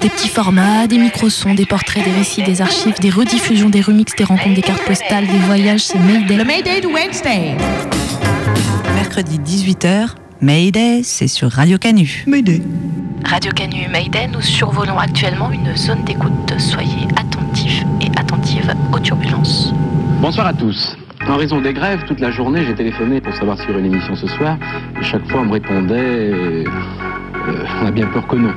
[0.00, 4.14] Des petits formats, des micro-sons, des portraits, des récits, des archives, des rediffusions, des remixes,
[4.16, 6.36] des rencontres, des cartes postales, des voyages, c'est Mayday.
[6.36, 7.56] Le Mayday de Wednesday.
[8.94, 12.24] Mercredi 18h, Mayday, c'est sur Radio Canu.
[12.26, 12.62] Mayday.
[13.24, 16.54] Radio Canu Mayday, nous survolons actuellement une zone d'écoute.
[16.58, 19.72] Soyez attentifs et attentives aux turbulences.
[20.20, 20.96] Bonsoir à tous.
[21.26, 23.92] En raison des grèves, toute la journée, j'ai téléphoné pour savoir s'il y aurait une
[23.92, 24.58] émission ce soir.
[25.00, 26.64] Et chaque fois, on me répondait euh,
[27.82, 28.52] On a bien peur que non.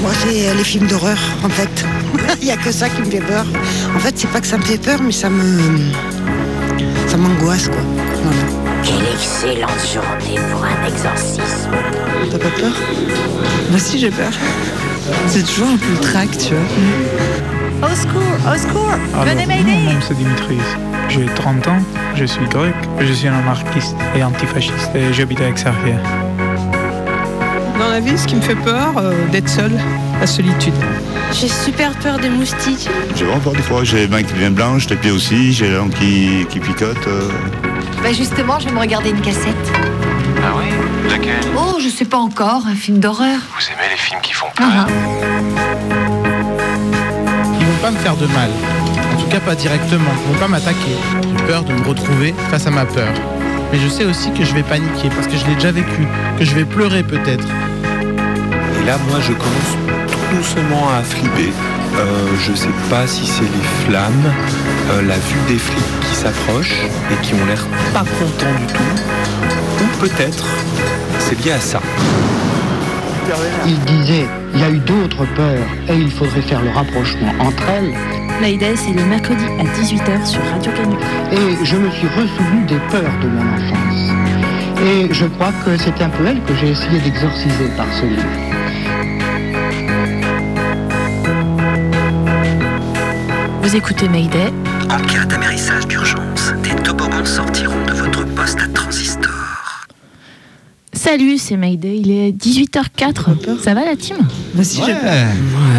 [0.00, 1.84] Moi, c'est euh, les films d'horreur, en fait.
[2.40, 3.46] Il n'y a que ça qui me fait peur.
[3.94, 5.78] En fait, c'est pas que ça me fait peur, mais ça me.
[7.08, 7.82] Ça m'angoisse, quoi.
[8.22, 8.42] Voilà.
[8.82, 11.70] Quelle excellente journée pour un exorcisme.
[12.30, 12.72] T'as pas peur?
[13.70, 14.32] Moi aussi, j'ai peur.
[15.26, 17.90] C'est toujours un peu le trac, tu vois.
[17.90, 18.90] Au secours, au secours
[19.24, 20.58] Venez Mon nom c'est Dimitris.
[21.08, 21.78] J'ai 30 ans,
[22.16, 26.00] je suis grec, je suis un anarchiste et antifasciste et j'habite à Aix-Arrière.
[27.78, 29.70] Dans la vie, ce qui me fait peur, euh, d'être seul,
[30.20, 30.74] la solitude.
[31.32, 32.88] J'ai super peur des moustiques.
[33.16, 33.84] J'ai vraiment peur des fois.
[33.84, 37.06] J'ai les mains qui deviennent blanches, les pieds aussi, j'ai la langue qui, qui picote.
[37.06, 37.28] euh.
[38.02, 39.54] Bah justement, je vais me regarder une cassette.
[40.42, 40.64] Ah oui
[41.10, 41.34] Laquelle?
[41.56, 43.38] Oh, je sais pas encore, un film d'horreur.
[43.56, 44.66] Vous aimez les films qui font peur?
[44.70, 44.86] Ah,
[47.60, 48.50] Ils vont pas me faire de mal.
[49.24, 50.10] En tout cas, pas directement.
[50.26, 50.96] Ils vont pas m'attaquer.
[51.22, 53.08] J'ai peur de me retrouver face à ma peur.
[53.72, 56.06] Mais je sais aussi que je vais paniquer parce que je l'ai déjà vécu,
[56.38, 57.48] que je vais pleurer peut-être.
[57.48, 61.52] Et là, moi, je commence tout doucement à flipper.
[61.96, 64.30] Euh, je sais pas si c'est les flammes,
[64.90, 69.84] euh, la vue des flics qui s'approchent et qui ont l'air pas contents du tout.
[69.84, 70.44] Ou peut-être
[71.18, 71.80] c'est lié à ça.
[73.66, 77.62] Il disait, il y a eu d'autres peurs et il faudrait faire le rapprochement entre
[77.70, 77.94] elles.
[78.40, 80.96] Mayday, c'est le mercredi à 18h sur Radio Canu.
[81.32, 84.12] Et je me suis ressouvenu des peurs de mon enfance.
[84.84, 88.22] Et je crois que c'est un peu elle que j'ai essayé d'exorciser par ce livre.
[93.62, 94.52] Vous écoutez Mayday.
[94.90, 99.32] En cas d'amérissage d'urgence, des toboggans sortiront de votre poste à transistor.
[100.92, 103.60] Salut, c'est Mayday, il est 18h04.
[103.62, 104.16] Ça va la team?
[104.54, 104.64] Peur.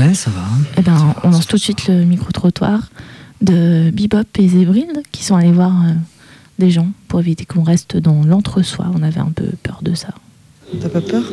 [0.07, 0.41] Ouais, ça va.
[0.77, 2.89] Eh ben, on lance tout de suite le micro-trottoir
[3.41, 5.93] de Bebop et Zébril qui sont allés voir euh,
[6.59, 8.87] des gens pour éviter qu'on reste dans l'entre-soi.
[8.93, 10.09] On avait un peu peur de ça.
[10.81, 11.23] T'as pas peur?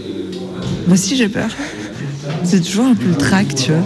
[0.87, 1.51] Moi aussi, j'ai peur.
[2.45, 3.83] C'est toujours un peu le trac, tu vois.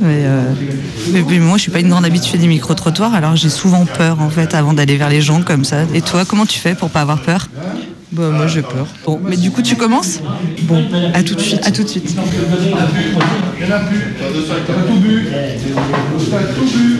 [0.00, 0.52] Mais, euh,
[1.12, 4.20] mais puis moi, je suis pas une grande habituée des micro-trottoirs, alors j'ai souvent peur,
[4.20, 5.84] en fait, avant d'aller vers les gens comme ça.
[5.94, 7.48] Et toi, comment tu fais pour pas avoir peur?
[8.14, 8.86] Bah, moi, j'ai peur.
[9.04, 10.20] Bon, mais du coup, tu commences?
[10.62, 10.82] Bon,
[11.12, 11.66] à tout de suite.
[11.66, 12.14] À tout de suite.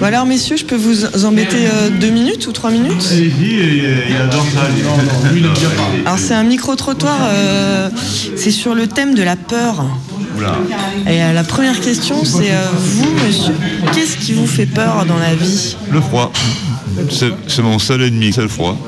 [0.01, 3.11] Bon alors messieurs, je peux vous embêter euh, deux minutes ou trois minutes?
[3.13, 4.63] Il adore ça.
[6.07, 7.89] Alors c'est un micro-trottoir, euh,
[8.37, 9.85] c'est sur le thème de la peur.
[11.07, 13.55] Et euh, la première question c'est euh, vous monsieur,
[13.93, 15.77] qu'est-ce qui vous fait peur dans la vie?
[15.91, 16.33] Le froid.
[17.11, 18.79] C'est c'est mon seul ennemi, c'est le froid.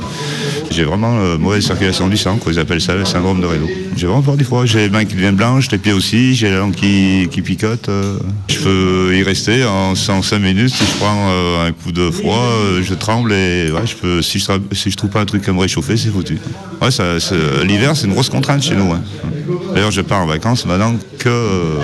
[0.70, 2.52] J'ai vraiment euh, mauvaise circulation du sang, quoi.
[2.52, 3.68] ils appellent ça le syndrome de Raynaud.
[3.96, 6.50] J'ai vraiment peur des fois, j'ai les mains qui deviennent blanches, les pieds aussi, j'ai
[6.50, 7.88] la langue qui, qui picote.
[7.88, 8.18] euh.
[8.48, 12.10] Je peux y rester en, en 5 minutes, si je prends euh, un coup de
[12.10, 12.46] froid,
[12.82, 15.60] je tremble et ouais, je peux, si, je, si trouve pas un truc à me
[15.60, 16.38] réchauffer, c'est foutu.
[16.82, 16.88] Ouais,
[17.64, 18.92] L'hiver, c'est une grosse contrainte chez nous.
[18.92, 19.02] hein.
[19.74, 21.78] D'ailleurs, je pars en vacances maintenant que,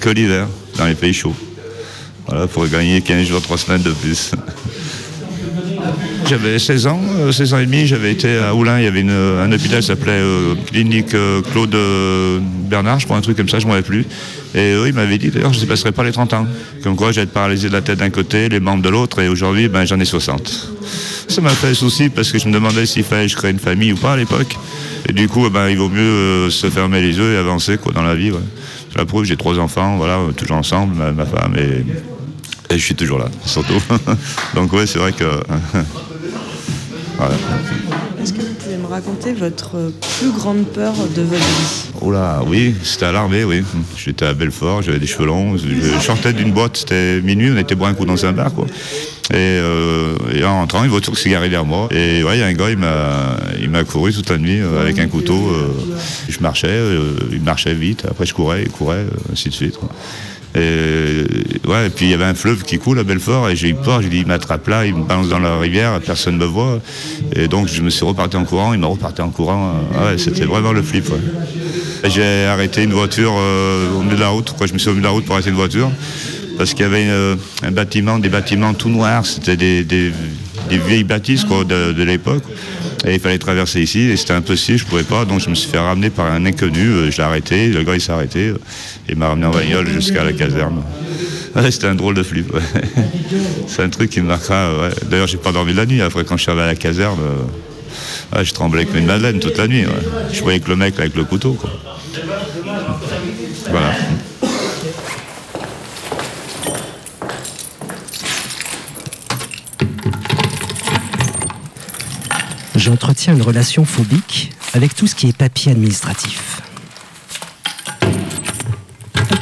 [0.00, 0.46] que l'hiver,
[0.76, 1.34] dans les pays chauds.
[2.26, 4.32] Voilà, pour gagner 15 jours, 3 semaines de plus.
[6.28, 9.02] J'avais 16 ans, euh, 16 ans et demi, j'avais été à Oulin, il y avait
[9.02, 13.48] un hôpital qui s'appelait euh, Clinique euh, Claude euh, Bernard, je crois, un truc comme
[13.48, 14.04] ça, je ne m'en plus.
[14.54, 16.46] Et eux, ils m'avaient dit d'ailleurs, je ne dépasserai pas les 30 ans.
[16.82, 19.28] Comme quoi, j'allais être paralysé de la tête d'un côté, les membres de l'autre, et
[19.28, 20.68] aujourd'hui, ben, j'en ai 60.
[21.28, 23.58] Ça m'a fait souci parce que je me demandais s'il fallait que je crée une
[23.58, 24.54] famille ou pas à l'époque.
[25.08, 27.94] Et du coup, ben, il vaut mieux euh, se fermer les yeux et avancer quoi,
[27.94, 28.32] dans la vie.
[28.32, 28.38] ouais.
[28.96, 32.94] La preuve, j'ai trois enfants, voilà, toujours ensemble, ma, ma femme, et, et je suis
[32.94, 33.80] toujours là, surtout.
[34.54, 35.24] Donc ouais, c'est vrai que...
[37.18, 37.34] voilà.
[38.22, 41.90] Est-ce que vous pouvez me raconter votre plus grande peur de votre vie?
[42.00, 43.62] Oh là, oui, c'était à l'armée, oui.
[43.96, 47.74] J'étais à Belfort, j'avais des cheveux longs, je sortais d'une boîte, c'était minuit, on était
[47.74, 48.66] boire un coup dans un bar, quoi.
[49.30, 51.88] Et, euh, et en rentrant, une voiture s'est garée derrière moi.
[51.90, 54.80] Et ouais, il y a un gars, il m'a, il couru toute la nuit euh,
[54.80, 55.50] avec un couteau.
[55.50, 55.68] euh,
[56.28, 56.80] je marchais,
[57.30, 58.04] il marchait vite.
[58.10, 59.76] Après, je courais, il courait, ainsi de suite.
[59.76, 59.90] quoi.
[60.54, 61.24] Et,
[61.68, 64.00] ouais, puis il y avait un fleuve qui coule à Belfort et j'ai eu peur,
[64.02, 66.80] j'ai dit il m'attrape là, il me balance dans la rivière, personne ne me voit.
[67.36, 69.74] Et donc je me suis reparti en courant, il m'a reparti en courant.
[69.94, 71.06] Ah ouais, c'était vraiment le flip.
[72.04, 74.66] J'ai arrêté une voiture euh, au milieu de la route, quoi.
[74.66, 75.90] je me suis au milieu de la route pour arrêter une voiture?
[76.56, 80.12] Parce qu'il y avait une- un bâtiment, des bâtiments tout noirs, c'était des,
[80.70, 82.42] vieilles bâtisses quoi, de l'époque.
[83.06, 85.70] Et il fallait traverser ici, et c'était impossible, je pouvais pas, donc je me suis
[85.70, 88.58] fait ramener par un inconnu, euh, je l'ai arrêté, le gars il s'est arrêté, euh,
[89.08, 90.82] et m'a ramené en bagnole jusqu'à la caserne.
[91.70, 92.52] C'était un drôle de flip.
[93.66, 94.72] C'est un truc qui me marquera.
[94.78, 94.90] ouais.
[95.10, 96.00] D'ailleurs, j'ai pas dormi la nuit.
[96.02, 97.18] Après, quand je suis arrivé à la caserne,
[98.36, 99.84] euh, je tremblais comme une madeleine toute la nuit.
[100.32, 101.56] Je voyais que le mec avec le couteau.
[103.70, 103.92] Voilà.
[112.88, 116.62] J'entretiens une relation phobique avec tout ce qui est papier administratif.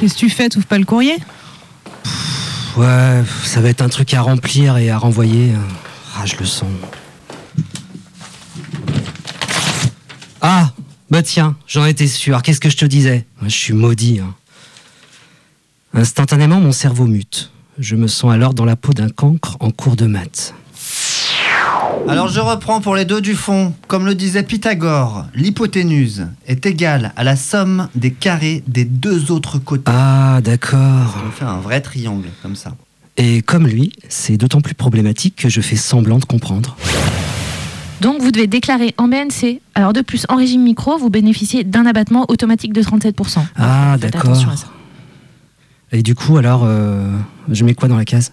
[0.01, 0.49] Qu'est-ce que tu fais?
[0.49, 1.17] Tu ouvres pas le courrier?
[2.77, 5.53] Ouais, ça va être un truc à remplir et à renvoyer.
[6.17, 6.67] Ah, je le sens.
[10.41, 10.73] Ah,
[11.09, 12.43] bah tiens, j'en étais sûr.
[12.43, 13.27] Qu'est-ce que je te disais?
[13.43, 14.19] Je suis maudit.
[14.19, 14.35] hein.
[15.95, 17.53] Instantanément, mon cerveau mute.
[17.79, 20.53] Je me sens alors dans la peau d'un cancre en cours de maths.
[22.09, 23.73] Alors je reprends pour les deux du fond.
[23.89, 29.59] Comme le disait Pythagore, l'hypoténuse est égale à la somme des carrés des deux autres
[29.59, 29.91] côtés.
[29.93, 31.17] Ah, d'accord.
[31.27, 32.73] On fait un vrai triangle, comme ça.
[33.17, 36.77] Et comme lui, c'est d'autant plus problématique que je fais semblant de comprendre.
[38.03, 39.61] Donc vous devez déclarer en BNC.
[39.75, 43.39] Alors de plus, en régime micro, vous bénéficiez d'un abattement automatique de 37%.
[43.57, 44.31] Ah, Faites d'accord.
[44.31, 44.67] attention à ça.
[45.93, 47.11] Et du coup, alors, euh,
[47.51, 48.33] je mets quoi dans la case?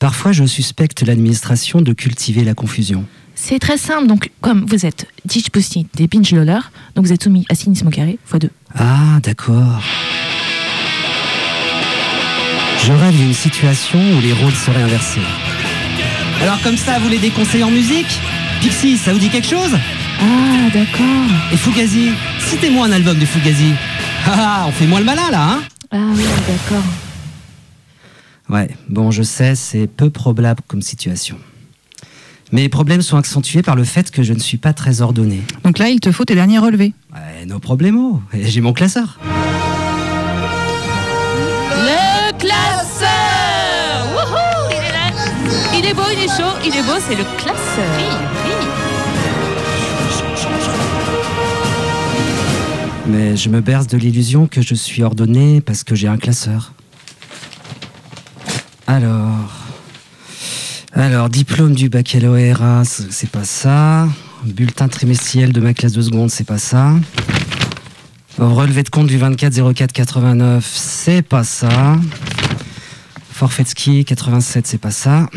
[0.00, 3.04] Parfois, je suspecte l'administration de cultiver la confusion.
[3.34, 4.06] C'est très simple.
[4.06, 7.88] Donc comme vous êtes Ditch Pussy des binge lollers, donc vous êtes soumis à cynisme
[7.88, 8.50] au carré x 2.
[8.78, 9.82] Ah, d'accord.
[12.84, 15.20] Je rêve d'une situation où les rôles seraient inversés.
[16.42, 18.18] Alors comme ça, vous les déconseillez en musique?
[18.60, 19.76] Pixie, ça vous dit quelque chose?
[20.20, 21.30] Ah, d'accord.
[21.52, 23.72] Et Fugazi Citez-moi un album de Fugazi.
[24.26, 25.62] Ah, ah, on fait moins le malin là, hein?
[25.90, 26.84] Ah oui, d'accord.
[28.48, 31.36] Ouais, bon, je sais, c'est peu probable comme situation.
[32.52, 35.40] Mes problèmes sont accentués par le fait que je ne suis pas très ordonné.
[35.64, 36.92] Donc là, il te faut tes derniers relevés.
[37.12, 37.98] Ouais, nos problèmes.
[38.32, 39.18] Et J'ai mon classeur.
[41.72, 45.10] Le classeur Wouhou Il est là.
[45.78, 47.98] Il est beau, il est chaud, il est beau, c'est le classeur.
[53.06, 56.72] Mais je me berce de l'illusion que je suis ordonné parce que j'ai un classeur.
[58.94, 59.50] Alors.
[60.92, 64.08] Alors, diplôme du baccalauréat, c'est pas ça.
[64.44, 66.92] Bulletin trimestriel de ma classe de seconde, c'est pas ça.
[68.38, 71.98] Relevé de compte du 24 04 89, c'est pas ça.
[73.32, 75.28] Forfait de ski 87, c'est pas ça.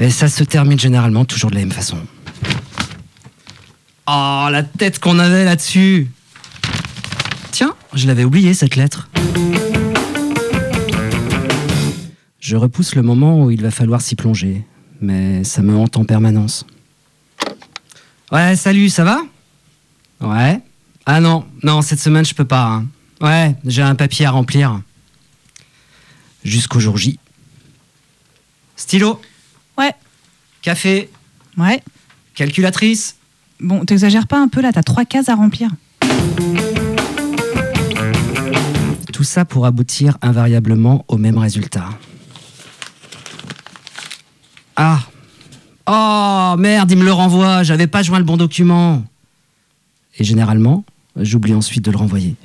[0.00, 1.98] Et ça se termine généralement toujours de la même façon.
[4.08, 6.10] Oh, la tête qu'on avait là-dessus
[7.52, 9.08] Tiens, je l'avais oublié cette lettre.
[12.48, 14.64] Je repousse le moment où il va falloir s'y plonger,
[15.02, 16.64] mais ça me hante en permanence.
[18.32, 19.20] Ouais, salut, ça va?
[20.22, 20.58] Ouais.
[21.04, 22.64] Ah non, non, cette semaine je peux pas.
[22.64, 22.86] hein.
[23.20, 24.80] Ouais, j'ai un papier à remplir.
[26.42, 27.18] Jusqu'au jour J.
[28.76, 29.20] Stylo?
[29.76, 29.92] Ouais.
[30.62, 31.10] Café?
[31.58, 31.82] Ouais.
[32.34, 33.16] Calculatrice?
[33.60, 35.68] Bon, t'exagères pas un peu là, t'as trois cases à remplir.
[39.12, 41.90] Tout ça pour aboutir invariablement au même résultat.
[44.80, 45.00] Ah
[45.90, 49.02] Oh merde, il me le renvoie, j'avais pas joint le bon document.
[50.18, 50.84] Et généralement,
[51.16, 52.36] j'oublie ensuite de le renvoyer.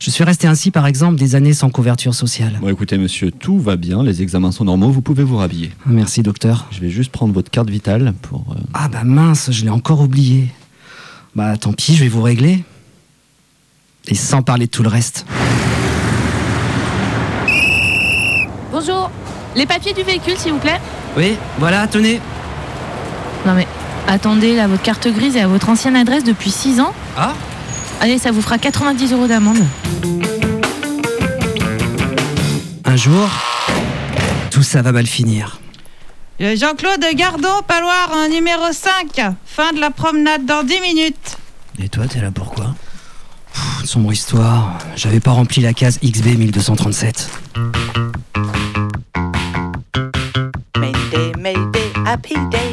[0.00, 2.58] Je suis resté ainsi, par exemple, des années sans couverture sociale.
[2.60, 5.70] Bon, écoutez, monsieur, tout va bien, les examens sont normaux, vous pouvez vous rhabiller.
[5.86, 6.66] Merci, docteur.
[6.70, 8.44] Je vais juste prendre votre carte vitale pour.
[8.52, 10.48] euh, Ah bah mince, je l'ai encore oublié.
[11.34, 12.64] Bah tant pis, je vais vous régler.
[14.08, 15.26] Et sans parler de tout le reste.
[18.80, 19.10] Bonjour.
[19.56, 20.80] Les papiers du véhicule, s'il vous plaît.
[21.16, 22.20] Oui, voilà, tenez.
[23.44, 23.66] Non mais
[24.06, 26.94] attendez, là, votre carte grise est à votre ancienne adresse depuis 6 ans.
[27.16, 27.32] Ah
[28.00, 29.58] Allez, ça vous fera 90 euros d'amende.
[32.84, 33.28] Un jour,
[34.52, 35.58] tout ça va mal finir.
[36.40, 39.32] Euh, Jean-Claude Gardon, paloir un numéro 5.
[39.44, 41.36] Fin de la promenade dans 10 minutes.
[41.82, 42.76] Et toi, t'es là pourquoi
[43.84, 44.78] sombre histoire.
[44.96, 47.30] J'avais pas rempli la case XB 1237.
[52.08, 52.67] Happy day.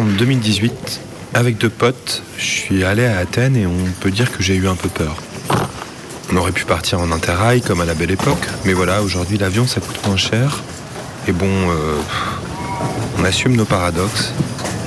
[0.00, 1.00] Décembre 2018,
[1.34, 4.66] avec deux potes, je suis allé à Athènes et on peut dire que j'ai eu
[4.66, 5.14] un peu peur.
[6.32, 9.66] On aurait pu partir en interrail comme à la belle époque, mais voilà, aujourd'hui l'avion
[9.66, 10.62] ça coûte moins cher.
[11.28, 11.96] Et bon, euh,
[13.18, 14.32] on assume nos paradoxes,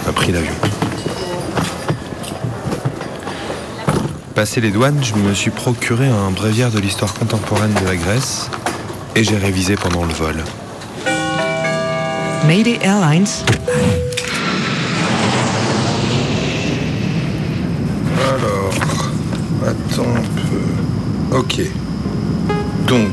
[0.05, 0.53] on a pris l'avion.
[4.33, 8.49] Passé les douanes, je me suis procuré un bréviaire de l'histoire contemporaine de la Grèce
[9.15, 10.43] et j'ai révisé pendant le vol.
[12.47, 13.27] Mayday Airlines.
[18.23, 18.73] Alors,
[20.01, 21.37] peu.
[21.37, 21.61] Ok.
[22.87, 23.11] Donc,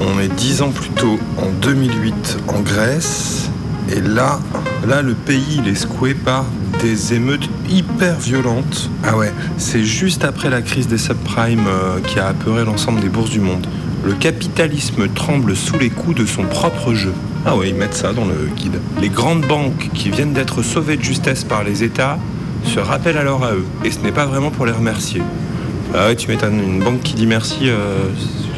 [0.00, 3.50] on est dix ans plus tôt, en 2008, en Grèce.
[3.92, 4.40] Et là,
[4.86, 6.44] là, le pays, est secoué par
[6.80, 8.90] des émeutes hyper violentes.
[9.04, 13.08] Ah ouais, c'est juste après la crise des subprimes euh, qui a apeuré l'ensemble des
[13.08, 13.66] bourses du monde.
[14.04, 17.12] Le capitalisme tremble sous les coups de son propre jeu.
[17.44, 18.80] Ah ouais, ils mettent ça dans le guide.
[19.00, 22.18] Les grandes banques qui viennent d'être sauvées de justesse par les États
[22.64, 23.64] se rappellent alors à eux.
[23.84, 25.22] Et ce n'est pas vraiment pour les remercier.
[25.94, 28.08] Ah ouais, tu m'étonnes, une banque qui dit merci, euh,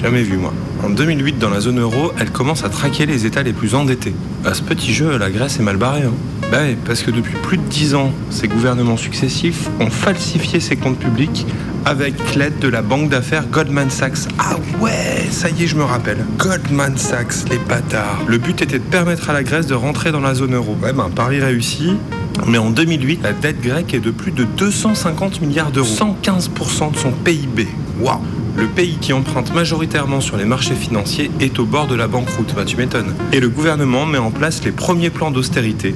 [0.03, 0.53] jamais vu moi.
[0.85, 4.15] En 2008, dans la zone euro, elle commence à traquer les États les plus endettés.
[4.45, 6.03] À ce petit jeu, la Grèce est mal barrée.
[6.03, 6.13] Hein.
[6.51, 10.77] Bah ouais, parce que depuis plus de 10 ans, ces gouvernements successifs ont falsifié ses
[10.77, 11.47] comptes publics
[11.87, 14.29] avec l'aide de la banque d'affaires Goldman Sachs.
[14.39, 16.19] Ah ouais, ça y est, je me rappelle.
[16.37, 18.23] Goldman Sachs, les bâtards.
[18.27, 20.77] Le but était de permettre à la Grèce de rentrer dans la zone euro.
[20.83, 21.97] Ouais, ben, pari réussi.
[22.47, 26.97] Mais en 2008, la dette grecque est de plus de 250 milliards d'euros, 115% de
[26.97, 27.69] son PIB.
[28.01, 28.21] Waouh
[28.57, 32.55] Le pays qui emprunte majoritairement sur les marchés financiers est au bord de la banqueroute,
[32.55, 33.15] bah tu m'étonnes.
[33.33, 35.95] Et le gouvernement met en place les premiers plans d'austérité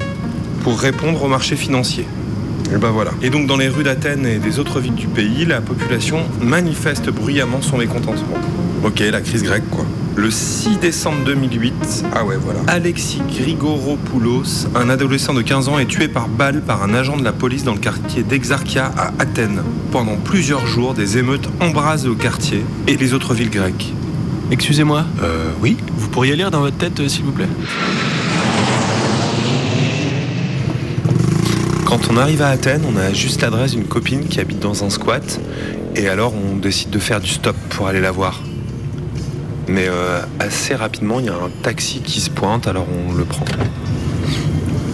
[0.62, 2.06] pour répondre aux marchés financiers.
[2.72, 3.12] Et ben voilà.
[3.22, 7.10] Et donc dans les rues d'Athènes et des autres villes du pays, la population manifeste
[7.10, 8.38] bruyamment son mécontentement.
[8.84, 9.84] Ok, la crise grecque quoi.
[10.16, 15.84] Le 6 décembre 2008, ah ouais voilà, Alexis Grigoropoulos, un adolescent de 15 ans, est
[15.86, 19.62] tué par balle par un agent de la police dans le quartier d'Exarchia à Athènes.
[19.92, 23.92] Pendant plusieurs jours, des émeutes embrasent le quartier et les autres villes grecques.
[24.50, 27.48] Excusez-moi Euh, oui Vous pourriez lire dans votre tête, euh, s'il vous plaît?
[31.84, 34.88] Quand on arrive à Athènes, on a juste l'adresse d'une copine qui habite dans un
[34.90, 35.40] squat.
[35.94, 38.42] Et alors on décide de faire du stop pour aller la voir.
[39.68, 43.24] Mais euh, assez rapidement, il y a un taxi qui se pointe, alors on le
[43.24, 43.44] prend.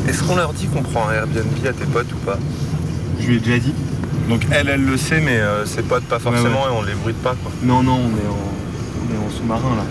[0.09, 2.39] Est-ce qu'on leur dit qu'on prend un Airbnb à tes potes ou pas?
[3.21, 3.75] Je lui ai déjà dit.
[4.29, 6.71] Donc elle, elle le sait, mais euh, ses potes pas forcément ouais.
[6.71, 7.53] et on les bruite pas quoi.
[7.63, 9.85] Non, non, on est en, sous-marin là.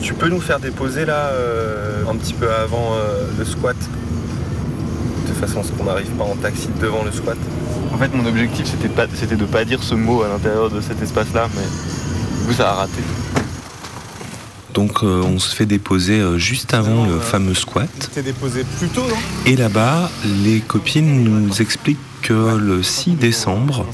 [0.00, 3.76] Tu peux nous faire déposer là euh, un petit peu avant euh, le squat?
[5.28, 7.38] De façon à ce qu'on n'arrive pas en taxi devant le squat.
[7.92, 10.80] En fait, mon objectif c'était pas, c'était de pas dire ce mot à l'intérieur de
[10.80, 13.02] cet espace-là, mais du coup ça a raté.
[14.74, 17.90] Donc euh, on se fait déposer euh, juste avant le fameux squat.
[18.00, 19.16] C'était déposé plus tôt, non?
[19.46, 20.10] Et là-bas,
[20.44, 23.84] les copines nous expliquent que le 6 décembre,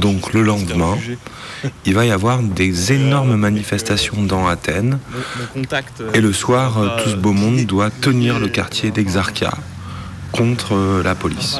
[0.00, 0.96] donc le lendemain,
[1.84, 4.98] il va y avoir des énormes manifestations dans Athènes.
[6.14, 9.52] Et le soir, euh, tout ce beau monde doit tenir le quartier d'Exarchia
[10.30, 11.58] contre euh, la police.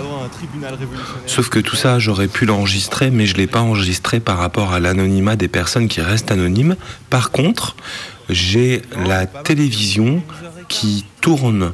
[1.27, 4.73] Sauf que tout ça, j'aurais pu l'enregistrer, mais je ne l'ai pas enregistré par rapport
[4.73, 6.77] à l'anonymat des personnes qui restent anonymes.
[7.11, 7.77] Par contre,
[8.29, 10.23] j'ai la télévision
[10.69, 11.73] qui tourne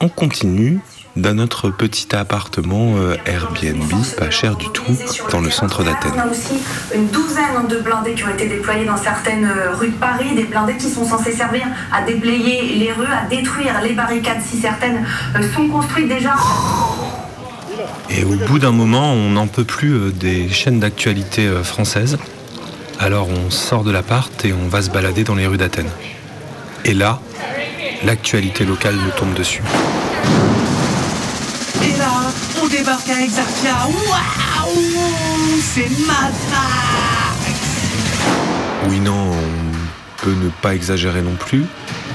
[0.00, 0.80] en continu
[1.16, 4.84] dans notre petit appartement euh, Airbnb, pas cher du tout,
[5.30, 6.18] dans le centre On d'Athènes.
[6.18, 6.54] a aussi
[6.94, 10.44] une douzaine de blindés qui ont été déployés dans certaines euh, rues de Paris, des
[10.44, 15.04] blindés qui sont censés servir à déblayer les rues, à détruire les barricades si certaines
[15.34, 16.34] euh, sont construites déjà.
[18.10, 22.18] Et au bout d'un moment, on n'en peut plus euh, des chaînes d'actualité euh, françaises.
[22.98, 25.90] Alors on sort de l'appart et on va se balader dans les rues d'Athènes.
[26.84, 27.20] Et là,
[28.04, 29.62] l'actualité locale nous tombe dessus.
[31.82, 33.74] Et là, on débarque à Exarchia.
[33.86, 34.74] Waouh
[35.60, 36.32] C'est Mad
[38.88, 41.66] Oui, non, on peut ne pas exagérer non plus,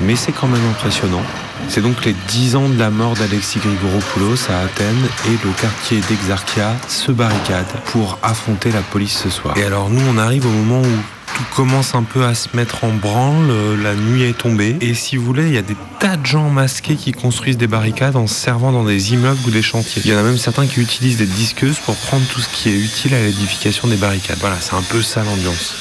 [0.01, 1.23] mais c'est quand même impressionnant.
[1.67, 6.01] C'est donc les 10 ans de la mort d'Alexis Grigoropoulos à Athènes et le quartier
[6.09, 9.57] d'Exarchia se barricade pour affronter la police ce soir.
[9.57, 12.83] Et alors nous, on arrive au moment où tout commence un peu à se mettre
[12.83, 15.75] en branle, euh, la nuit est tombée, et si vous voulez, il y a des
[15.99, 19.49] tas de gens masqués qui construisent des barricades en se servant dans des immeubles ou
[19.49, 20.03] des chantiers.
[20.05, 22.69] Il y en a même certains qui utilisent des disqueuses pour prendre tout ce qui
[22.69, 24.37] est utile à l'édification des barricades.
[24.39, 25.73] Voilà, c'est un peu ça l'ambiance.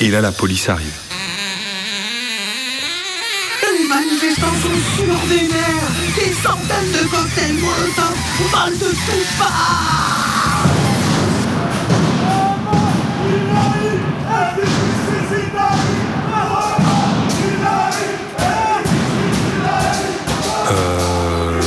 [0.00, 0.92] Et là, la police arrive.
[4.64, 8.94] Des centaines de cocktails de
[9.38, 9.74] parts.
[20.70, 21.60] Euh.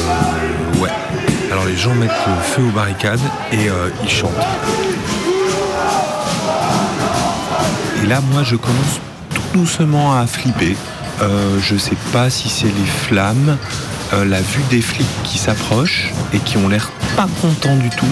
[0.79, 0.89] Ouais.
[1.51, 3.19] Alors les gens mettent le feu aux barricades
[3.51, 4.31] et euh, ils chantent.
[8.03, 8.99] Et là, moi, je commence
[9.29, 10.75] tout doucement à flipper.
[11.21, 13.57] Euh, je sais pas si c'est les flammes,
[14.13, 18.05] euh, la vue des flics qui s'approchent et qui ont l'air pas contents du tout,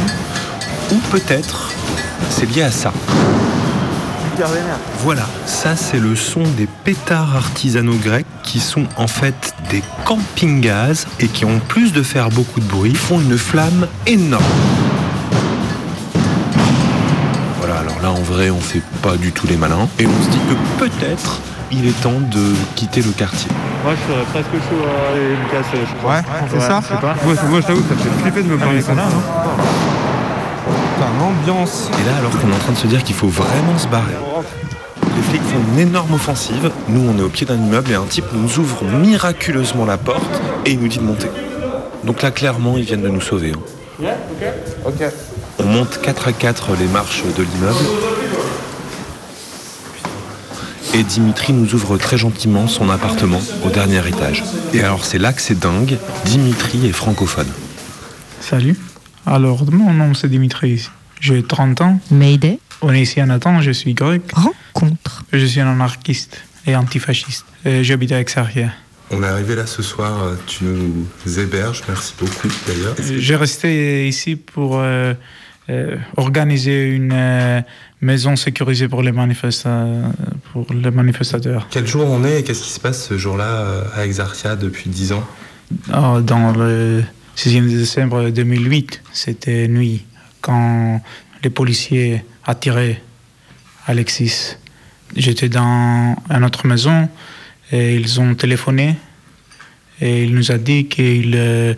[0.92, 1.70] ou peut-être
[2.30, 2.92] c'est lié à ça.
[5.00, 11.08] Voilà, ça c'est le son des pétards artisanaux grecs qui sont en fait des camping-gaz
[11.20, 14.44] et qui en plus de faire beaucoup de bruit font une flamme énorme.
[17.60, 20.30] Voilà, alors là en vrai on fait pas du tout les malins et on se
[20.30, 21.40] dit que peut-être
[21.72, 22.42] il est temps de
[22.76, 23.50] quitter le quartier.
[23.84, 25.78] Moi, je serais presque chaud à aller me casser.
[25.90, 26.16] je crois.
[26.16, 27.16] Ouais, fait ça je sais pas.
[27.24, 29.04] Moi, moi, je t'avoue ça me fait flipper de me Ah, parler comme ça.
[29.04, 29.10] ça,
[30.96, 31.90] Putain, l'ambiance.
[32.02, 34.14] Et là alors qu'on est en train de se dire qu'il faut vraiment se barrer.
[35.16, 36.72] Les flics font une énorme offensive.
[36.90, 40.42] Nous, on est au pied d'un immeuble et un type nous ouvre miraculeusement la porte
[40.66, 41.30] et il nous dit de monter.
[42.04, 43.54] Donc là, clairement, ils viennent de nous sauver.
[44.04, 44.08] hein.
[44.86, 45.04] Ok.
[45.60, 47.76] On monte 4 à 4 les marches de l'immeuble.
[50.98, 54.44] Et Dimitri nous ouvre très gentiment son appartement au dernier étage.
[54.74, 57.50] Et alors c'est là que c'est dingue, Dimitri est francophone.
[58.40, 58.78] Salut.
[59.26, 60.88] Alors, mon nom c'est Dimitri.
[61.20, 62.00] J'ai 30 ans.
[62.12, 62.60] Mayday.
[62.82, 64.22] On est ici à Nathan, je suis grec.
[64.34, 65.26] Rencontre.
[65.34, 67.46] Je suis un anarchiste et antifasciste.
[67.66, 68.70] Et J'habite à Exarchia.
[69.12, 71.06] On est arrivé là ce soir, tu nous
[71.40, 72.96] héberges, merci beaucoup d'ailleurs.
[73.20, 75.14] J'ai resté ici pour euh,
[75.70, 77.62] euh, organiser une euh,
[78.02, 79.86] maison sécurisée pour les, manifesta-
[80.56, 81.68] pour les manifestateurs.
[81.70, 84.90] Quel jour on est et qu'est-ce qui se passe ce jour-là euh, à Exarchia depuis
[84.90, 85.24] 10 ans?
[85.92, 87.04] Ah, Dans le
[87.36, 90.06] 6e décembre 2008, c'était nuit,
[90.40, 91.02] quand
[91.44, 93.02] les policiers attiraient
[93.86, 94.56] Alexis.
[95.18, 97.10] J'étais dans une autre maison
[97.74, 98.96] et ils ont téléphoné
[100.00, 101.74] et il nous a dit qu'ils euh,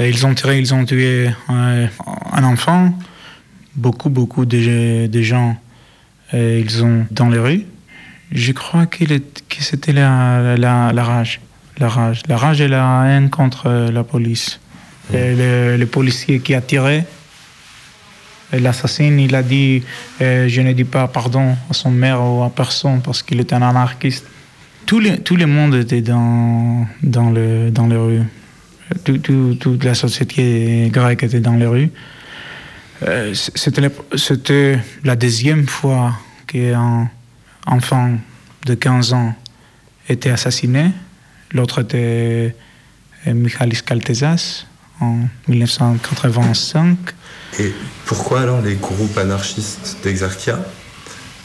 [0.00, 1.86] ils ont tiré, ils ont tué euh,
[2.32, 2.98] un enfant,
[3.76, 5.56] beaucoup, beaucoup de, de gens,
[6.32, 7.64] ils ont dans les rues.
[8.32, 11.40] Je crois qu'il est- que c'était la, la, la rage.
[11.78, 12.22] La rage.
[12.28, 14.60] La rage et la haine contre euh, la police.
[15.14, 17.04] Et le, le policier qui a tiré,
[18.52, 19.82] l'assassin, il a dit
[20.20, 23.52] euh, Je ne dis pas pardon à son mère ou à personne parce qu'il est
[23.52, 24.26] un anarchiste.
[24.86, 28.22] Tout le, tout le monde était dans, dans, le, dans les rues.
[29.04, 31.90] Tout- tout- toute la société grecque était dans les rues.
[33.06, 36.14] Euh, c- C'était la- C'était la deuxième fois
[36.46, 37.10] qu'un
[37.68, 38.18] enfant
[38.66, 39.34] de 15 ans
[40.08, 40.90] était assassiné.
[41.52, 42.54] L'autre était
[43.26, 44.64] euh, Michalis Kaltezas
[45.00, 46.96] en 1985.
[47.60, 47.72] Et
[48.06, 50.58] pourquoi alors les groupes anarchistes d'Exarchia,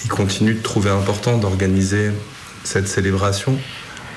[0.04, 2.12] ils continuent de trouver important d'organiser
[2.64, 3.58] cette célébration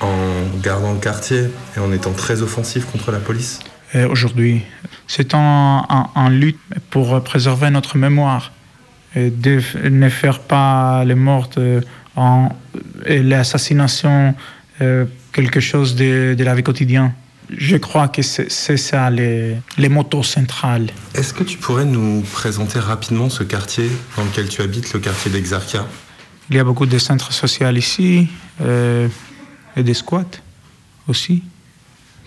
[0.01, 0.15] en
[0.61, 3.59] gardant le quartier et en étant très offensifs contre la police?
[3.95, 4.63] Euh, aujourd'hui.
[5.07, 8.51] C'est en, en- en lutte pour préserver notre mémoire,
[9.15, 11.81] de ne faire pas les morts euh,
[12.15, 12.49] en,
[13.05, 14.35] et l'assassination
[14.81, 17.13] euh, quelque chose de, de la vie quotidienne.
[17.49, 20.89] Je crois que c'est ça les, les motos centrales.
[21.15, 25.31] Est-ce que tu pourrais nous présenter rapidement ce quartier dans lequel tu habites, le quartier
[25.31, 25.87] d'Exarchia?
[26.49, 28.27] Il y a beaucoup de centres sociaux ici
[28.61, 29.07] euh,
[29.77, 30.41] et des squats
[31.07, 31.43] aussi.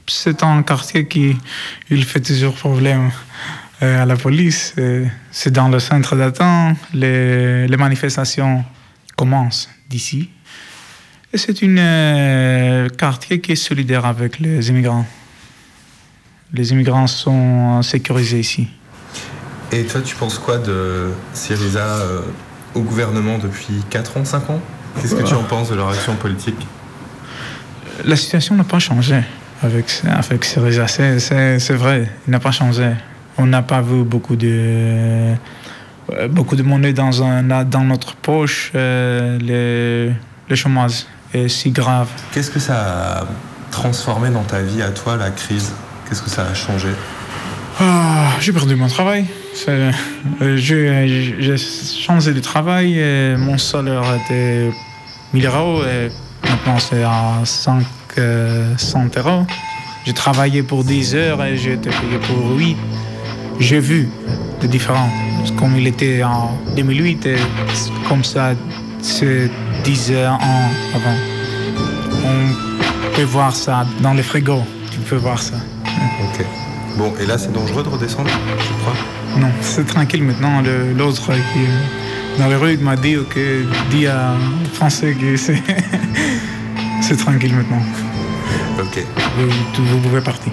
[0.07, 1.37] c'est un quartier qui
[1.91, 3.11] il fait toujours problème
[3.81, 4.75] à la police.
[4.79, 6.77] Euh, C'est dans le centre d'attente.
[6.93, 8.65] Les, les manifestations
[9.17, 10.31] commencent d'ici.
[11.33, 15.07] Et c'est un euh, quartier qui est solidaire avec les immigrants.
[16.53, 18.69] Les immigrants sont sécurisés ici.
[19.71, 22.23] Et toi, tu penses quoi de Syriza euh,
[22.75, 24.61] au gouvernement depuis 4 ans, 5 ans?
[25.01, 26.67] Qu'est-ce que tu en penses de leur action politique?
[28.05, 29.23] La situation n'a pas changé
[29.63, 30.89] avec, avec Syriza.
[30.89, 32.91] C'est vrai, il n'a pas changé.
[33.43, 34.49] On n'a pas vu beaucoup de,
[36.13, 38.71] euh, beaucoup de monnaie dans, un, dans notre poche.
[38.75, 40.13] euh, le,
[40.49, 42.09] le chômage est si grave.
[42.33, 43.27] Qu'est-ce que ça a
[43.71, 45.73] transformé dans ta vie à toi, la crise?
[46.07, 46.89] Qu'est-ce que ça a changé?
[47.81, 49.25] Ah, j'ai perdu mon travail.
[49.69, 49.91] Euh,
[50.57, 52.99] J'ai changé de travail.
[52.99, 54.71] Et mon salaire était
[55.33, 56.11] 1000 euros et
[56.47, 59.47] maintenant c'est à 500 euros.
[60.05, 62.77] J'ai travaillé pour 10 heures et j'ai été payé pour 8.
[63.61, 64.09] J'ai vu
[64.63, 65.13] les différences.
[65.59, 67.37] Comme il était en 2008 et
[68.09, 68.55] comme ça,
[69.01, 69.51] c'est
[69.85, 70.39] 10 ans
[70.95, 71.17] avant.
[72.25, 74.65] On peut voir ça dans les frigos.
[74.91, 75.57] Tu peux voir ça.
[75.87, 76.45] Ok.
[76.97, 78.95] Bon, et là, c'est dangereux de redescendre, je crois?
[79.39, 80.63] Non, c'est tranquille maintenant.
[80.97, 84.35] L'autre qui dans les rues il m'a dit que dit à
[84.73, 85.63] Français que c'est
[87.03, 87.83] c'est tranquille maintenant.
[88.79, 89.05] Ok.
[89.77, 90.53] Vous pouvez partir.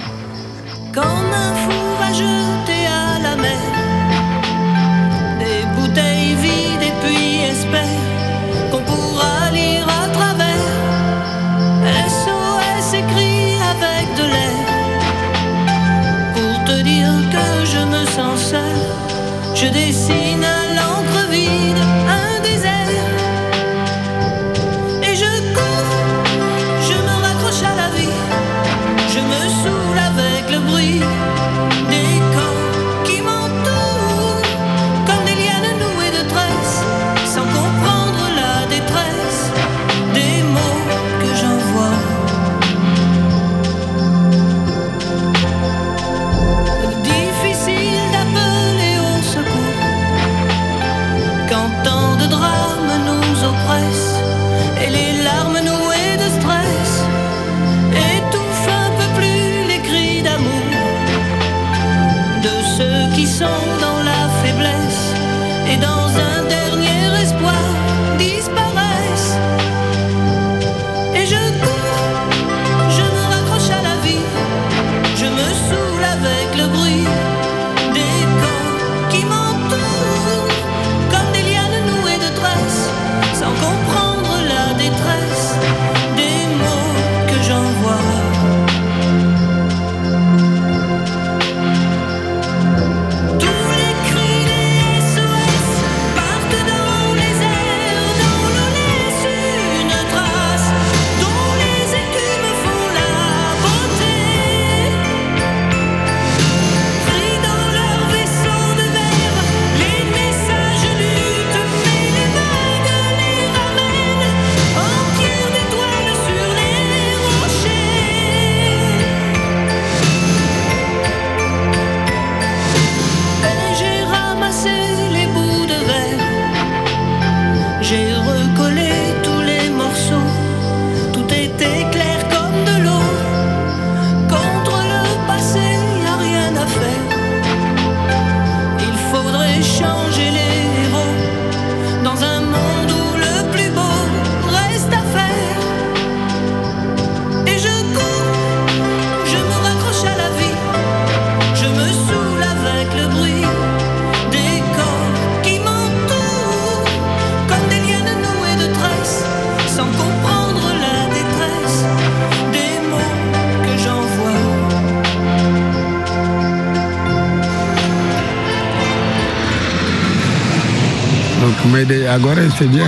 [172.18, 172.86] Agora, c'est bien.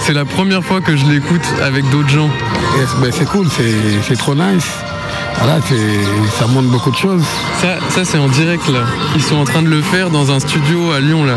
[0.00, 2.30] C'est la première fois que je l'écoute avec d'autres gens.
[2.78, 3.74] Yes, ben, c'est cool, c'est
[4.08, 4.66] c'est trop nice.
[5.38, 7.22] Voilà, c'est- ça montre beaucoup de choses.
[7.60, 8.80] Ça, ça c'est en direct là.
[9.14, 11.34] Ils sont en train de le faire dans un studio à Lyon là.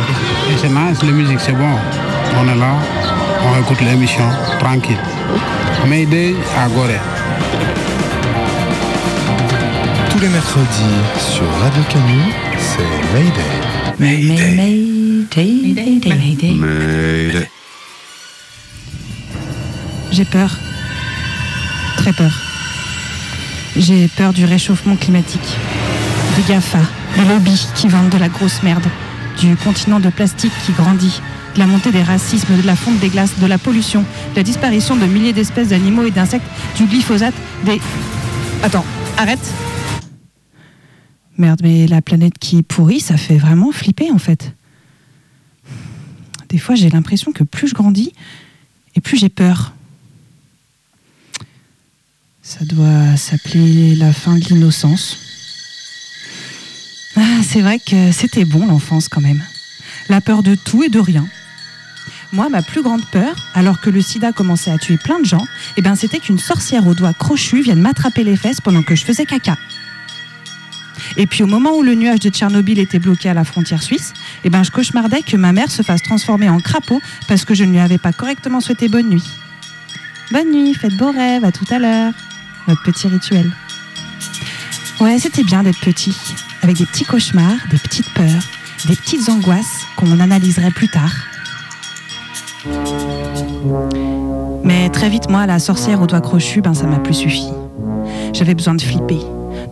[0.61, 1.73] C'est nice, la musique, c'est bon.
[2.39, 2.73] On est là,
[3.45, 4.23] on écoute l'émission,
[4.59, 4.97] tranquille.
[5.87, 6.99] Mayday à Gorée.
[10.09, 12.21] Tous les mercredis sur Radio Canu,
[12.57, 13.51] c'est Mayday.
[13.99, 14.55] Mayday.
[14.55, 14.94] Mayday.
[15.35, 15.99] Mayday.
[16.09, 17.49] Mayday.
[20.11, 20.57] J'ai peur.
[21.97, 22.31] Très peur.
[23.75, 25.57] J'ai peur du réchauffement climatique,
[26.37, 26.79] des GAFA,
[27.17, 28.85] des lobbies qui vendent de la grosse merde,
[29.37, 31.19] du continent de plastique qui grandit,
[31.55, 34.43] de la montée des racismes, de la fonte des glaces, de la pollution, de la
[34.43, 37.81] disparition de milliers d'espèces d'animaux et d'insectes, du glyphosate, des...
[38.63, 38.85] Attends,
[39.17, 39.53] arrête
[41.37, 44.54] Merde, mais la planète qui pourrit, ça fait vraiment flipper en fait.
[46.49, 48.13] Des fois, j'ai l'impression que plus je grandis,
[48.95, 49.73] et plus j'ai peur.
[52.41, 55.19] Ça doit s'appeler la fin de l'innocence.
[57.15, 59.43] Ah, c'est vrai que c'était bon l'enfance quand même.
[60.09, 61.27] La peur de tout et de rien.
[62.31, 65.45] Moi, ma plus grande peur, alors que le sida commençait à tuer plein de gens,
[65.77, 69.05] eh ben, c'était qu'une sorcière aux doigts crochus vienne m'attraper les fesses pendant que je
[69.05, 69.57] faisais caca.
[71.17, 74.13] Et puis au moment où le nuage de Tchernobyl était bloqué à la frontière suisse,
[74.43, 77.63] eh ben, je cauchemardais que ma mère se fasse transformer en crapaud parce que je
[77.63, 79.29] ne lui avais pas correctement souhaité bonne nuit.
[80.31, 82.13] Bonne nuit, faites beaux rêves, à tout à l'heure.
[82.67, 83.51] Notre petit rituel.
[84.99, 86.15] Ouais, c'était bien d'être petit,
[86.61, 88.43] avec des petits cauchemars, des petites peurs,
[88.85, 91.13] des petites angoisses qu'on analyserait plus tard.
[94.63, 97.47] Mais très vite, moi, la sorcière aux doigts crochus, ben, ça m'a plus suffi.
[98.33, 99.19] J'avais besoin de flipper,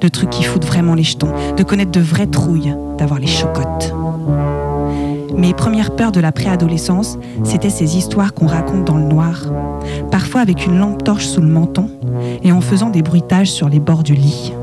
[0.03, 3.93] de trucs qui foutent vraiment les jetons, de connaître de vraies trouilles, d'avoir les chocottes.
[5.37, 9.45] Mes premières peurs de la préadolescence, c'était ces histoires qu'on raconte dans le noir,
[10.11, 11.89] parfois avec une lampe torche sous le menton
[12.43, 14.53] et en faisant des bruitages sur les bords du lit.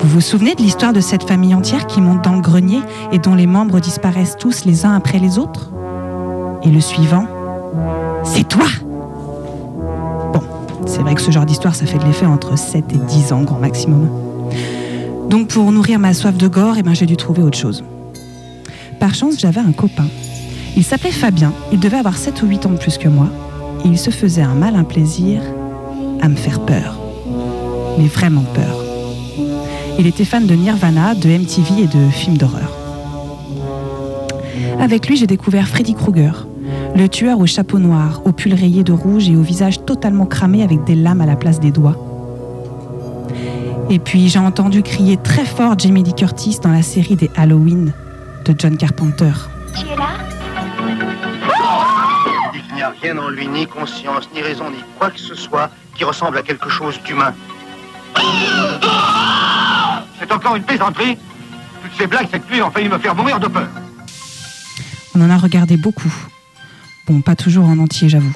[0.00, 2.80] Vous vous souvenez de l'histoire de cette famille entière qui monte dans le grenier
[3.12, 5.70] et dont les membres disparaissent tous les uns après les autres?
[6.64, 7.26] Et le suivant,
[8.24, 8.66] c'est toi
[10.86, 13.42] c'est vrai que ce genre d'histoire, ça fait de l'effet entre 7 et 10 ans,
[13.42, 14.08] grand maximum.
[15.28, 17.84] Donc pour nourrir ma soif de gore, eh ben, j'ai dû trouver autre chose.
[18.98, 20.06] Par chance, j'avais un copain.
[20.76, 23.28] Il s'appelait Fabien, il devait avoir 7 ou 8 ans de plus que moi,
[23.84, 25.42] et il se faisait un malin plaisir
[26.20, 26.98] à me faire peur.
[27.98, 28.84] Mais vraiment peur.
[29.98, 32.72] Il était fan de Nirvana, de MTV et de films d'horreur.
[34.80, 36.47] Avec lui, j'ai découvert Freddy Krueger,
[36.94, 40.62] le tueur au chapeau noir, au pull rayé de rouge et au visage totalement cramé
[40.62, 41.96] avec des lames à la place des doigts.
[43.90, 47.92] Et puis j'ai entendu crier très fort Jamie Lee Curtis dans la série des Halloween
[48.44, 49.32] de John Carpenter.
[49.74, 50.08] Tu es là?
[52.52, 55.18] Il dit qu'il n'y a rien en lui, ni conscience, ni raison, ni quoi que
[55.18, 57.32] ce soit qui ressemble à quelque chose d'humain.
[60.18, 61.16] C'est encore une plaisanterie
[61.82, 63.68] Toutes ces blagues cette nuit ont failli me faire mourir de peur.
[65.14, 66.12] On en a regardé beaucoup.
[67.08, 68.34] Bon, pas toujours en entier, j'avoue.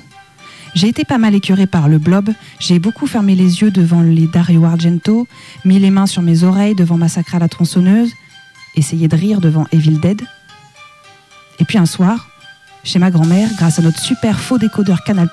[0.75, 4.27] J'ai été pas mal écœurée par le blob, j'ai beaucoup fermé les yeux devant les
[4.27, 5.29] Dario Argento,
[5.67, 8.11] mis les mains sur mes oreilles devant Massacre à la tronçonneuse,
[8.75, 10.23] essayé de rire devant Evil Dead.
[11.59, 12.31] Et puis un soir,
[12.83, 15.29] chez ma grand-mère, grâce à notre super faux décodeur Canal+,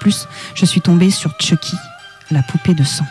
[0.54, 1.78] je suis tombée sur Chucky,
[2.32, 3.06] la poupée de sang.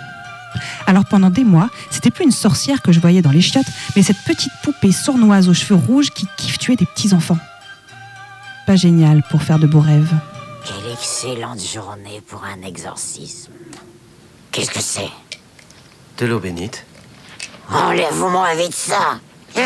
[0.86, 4.02] Alors pendant des mois, c'était plus une sorcière que je voyais dans les chiottes, mais
[4.02, 7.38] cette petite poupée sournoise aux cheveux rouges qui kiffe tuer des petits enfants.
[8.68, 10.12] Pas génial pour faire de beaux rêves.
[10.62, 13.50] Quelle excellente journée pour un exorcisme.
[14.52, 15.08] Qu'est-ce que c'est?
[16.18, 16.84] De l'eau bénite.
[17.72, 19.20] Enlève-moi vite ça
[19.56, 19.60] Ah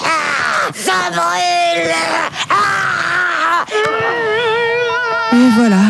[0.00, 1.92] Ah Ça brûle
[2.50, 3.64] Ah
[5.32, 5.80] Et voilà,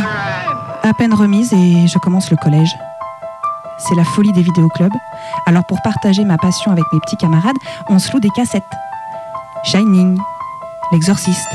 [0.82, 2.74] à peine remise et je commence le collège.
[3.76, 4.96] C'est la folie des vidéoclubs.
[5.44, 7.58] Alors pour partager ma passion avec mes petits camarades,
[7.90, 8.64] on se loue des cassettes.
[9.62, 10.18] Shining,
[10.90, 11.50] L'exorciste.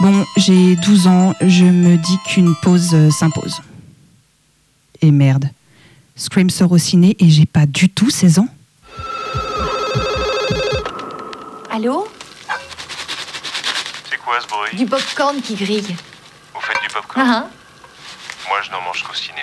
[0.00, 3.60] Bon, j'ai 12 ans, je me dis qu'une pause euh, s'impose.
[5.00, 5.48] Et merde,
[6.16, 8.48] Scream sort au ciné et j'ai pas du tout 16 ans.
[11.70, 12.06] Allô?
[14.10, 14.76] C'est quoi ce bruit?
[14.76, 15.96] Du popcorn qui grille.
[16.54, 17.26] Vous faites du popcorn?
[17.26, 17.50] Ah, ah.
[18.48, 19.40] Moi, je n'en mange qu'au cinéma.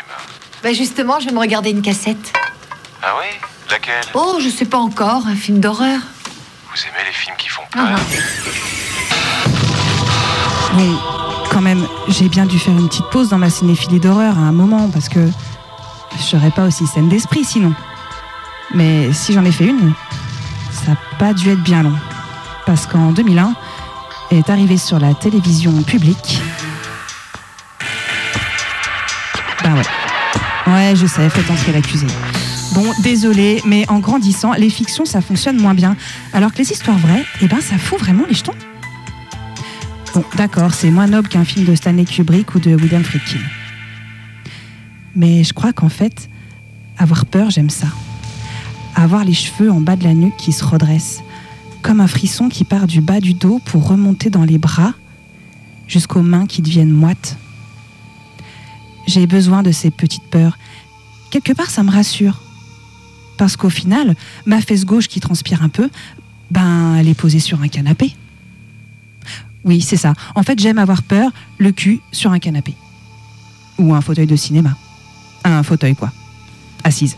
[0.63, 2.32] Bah justement, je vais me regarder une cassette.
[3.02, 3.26] Ah oui?
[3.70, 4.04] Laquelle?
[4.13, 6.00] Oh, je sais pas encore, un film d'horreur.
[6.72, 8.00] Vous aimez les films qui font Ah, peur?
[10.73, 10.99] Bon,
[11.51, 14.51] quand même, j'ai bien dû faire une petite pause dans ma cinéphilie d'horreur à un
[14.51, 15.19] moment parce que
[16.17, 17.73] je serais pas aussi saine d'esprit sinon.
[18.73, 19.93] Mais si j'en ai fait une,
[20.71, 21.93] ça n'a pas dû être bien long.
[22.65, 23.53] Parce qu'en 2001
[24.31, 26.41] est arrivé sur la télévision publique.
[29.63, 29.83] Ben ouais.
[30.65, 32.07] Ouais, je sais, faites entrer l'accusé.
[32.73, 35.95] Bon, désolé, mais en grandissant, les fictions, ça fonctionne moins bien.
[36.33, 38.55] Alors que les histoires vraies, eh ben, ça fout vraiment les jetons.
[40.13, 43.39] Bon, d'accord, c'est moins noble qu'un film de Stanley Kubrick ou de William Friedkin.
[45.15, 46.30] Mais je crois qu'en fait,
[46.99, 47.88] avoir peur, j'aime ça.
[48.93, 51.23] Avoir les cheveux en bas de la nuque qui se redressent,
[51.82, 54.93] comme un frisson qui part du bas du dos pour remonter dans les bras
[55.88, 57.38] jusqu'aux mains qui deviennent moites.
[59.08, 60.60] j'ai besoin de ces petites peurs.
[61.32, 62.43] Quelque part, ça me rassure.
[63.39, 65.89] Parce qu'au final, ma fesse gauche qui transpire un peu,
[66.52, 68.15] ben, elle est posée sur un canapé.
[69.65, 70.13] Oui, c'est ça.
[70.36, 72.76] En fait, j'aime avoir peur, le cul sur un canapé.
[73.78, 74.76] Ou un fauteuil de cinéma.
[75.43, 76.12] Un fauteuil, quoi.
[76.84, 77.17] Assise.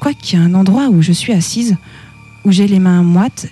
[0.00, 1.76] Quoi qu'il y a un endroit où je suis assise,
[2.44, 3.48] où j'ai les mains moites,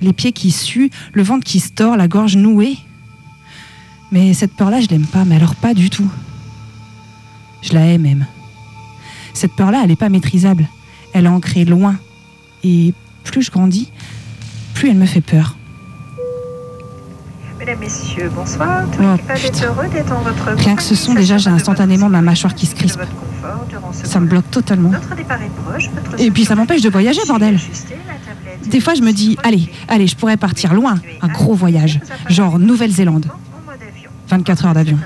[0.00, 2.78] les pieds qui suent, le ventre qui se tord, la gorge nouée.
[4.12, 6.08] Mais cette peur-là, je l'aime pas, mais alors pas du tout.
[7.62, 8.26] Je la hais même.
[9.32, 10.68] Cette peur-là, elle n'est pas maîtrisable.
[11.12, 11.96] Elle est ancrée loin.
[12.62, 13.90] Et plus je grandis,
[14.74, 15.56] plus elle me fait peur.
[17.58, 18.84] Mesdames, Messieurs, bonsoir.
[18.90, 22.20] Tout Oh, est heureux d'être en votre Rien que ce son, déjà, j'ai instantanément ma
[22.20, 23.00] mâchoire qui se crispe.
[23.92, 24.90] Ça me bloque totalement.
[26.18, 27.58] Et puis ça m'empêche de voyager, bordel.
[28.66, 32.58] Des fois, je me dis, allez, allez, je pourrais partir loin, un gros voyage, genre
[32.58, 33.26] Nouvelle-Zélande.
[34.28, 34.98] 24 heures d'avion,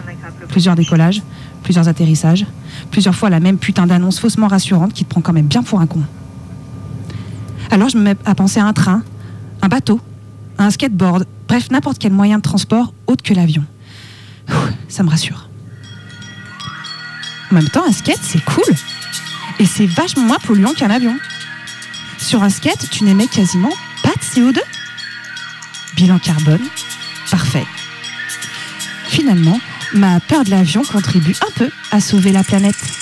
[0.48, 1.22] plusieurs décollages,
[1.64, 2.46] plusieurs atterrissages,
[2.92, 5.80] plusieurs fois la même putain d'annonce faussement rassurante qui te prend quand même bien pour
[5.80, 6.02] un con.
[7.72, 9.02] Alors je me mets à penser à un train,
[9.61, 10.00] un bateau,
[10.56, 13.64] un skateboard, bref, n'importe quel moyen de transport autre que l'avion.
[14.88, 15.48] Ça me rassure.
[17.50, 18.74] En même temps, un skate, c'est cool.
[19.58, 21.16] Et c'est vachement moins polluant qu'un avion.
[22.18, 24.58] Sur un skate, tu n'émets quasiment pas de CO2.
[25.96, 26.62] Bilan carbone,
[27.30, 27.66] parfait.
[29.08, 29.58] Finalement,
[29.94, 32.97] ma peur de l'avion contribue un peu à sauver la planète.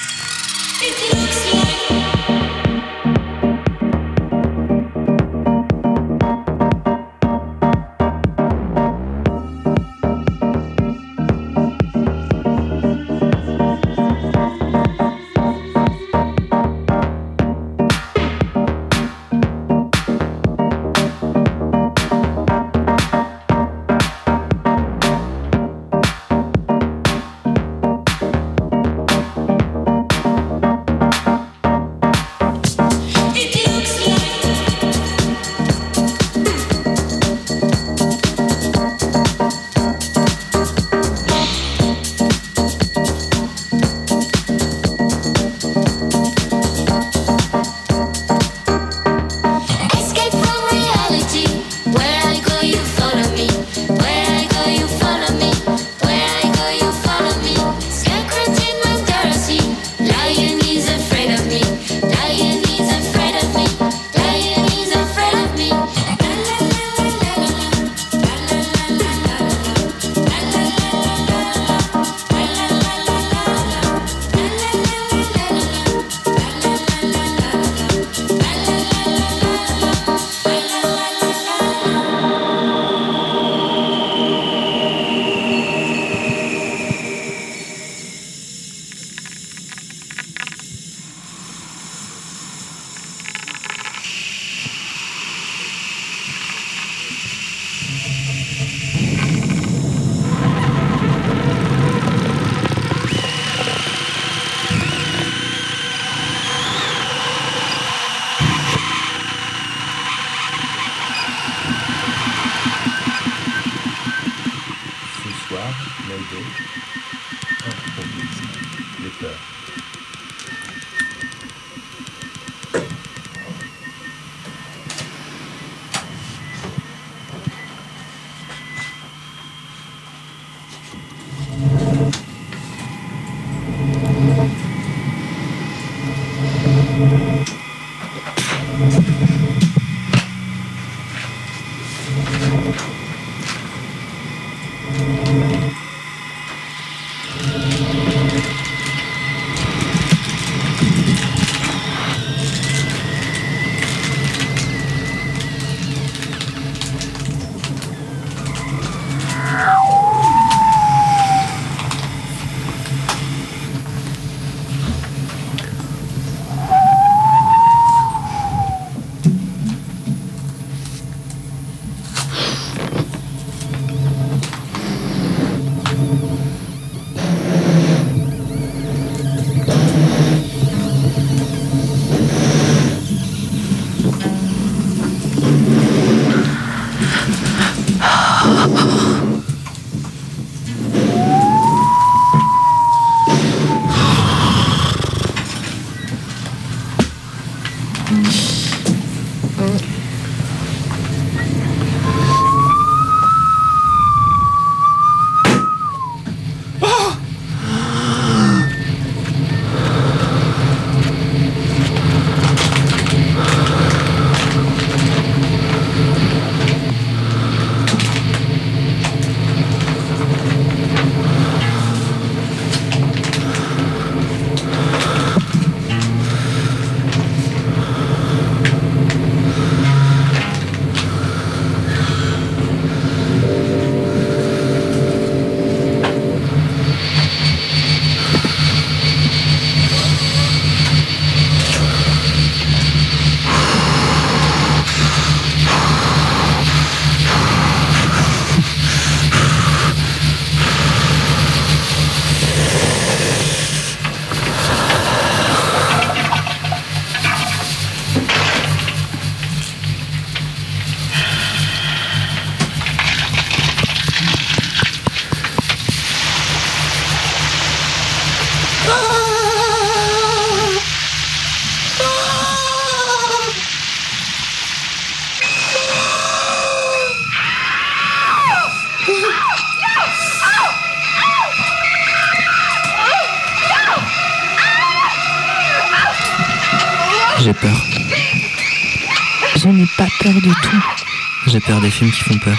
[291.67, 292.59] Peur des films qui font peur.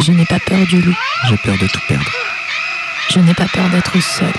[0.00, 0.96] Je n'ai pas peur du loup.
[1.28, 2.10] J'ai peur de tout perdre.
[3.10, 4.32] Je n'ai pas peur d'être seule.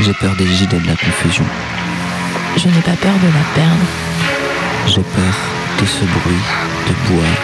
[0.00, 1.44] J'ai peur des gilets de la confusion.
[2.56, 3.86] Je n'ai pas peur de la perdre.
[4.86, 5.34] J'ai peur
[5.80, 6.44] de ce bruit
[6.86, 7.34] de bois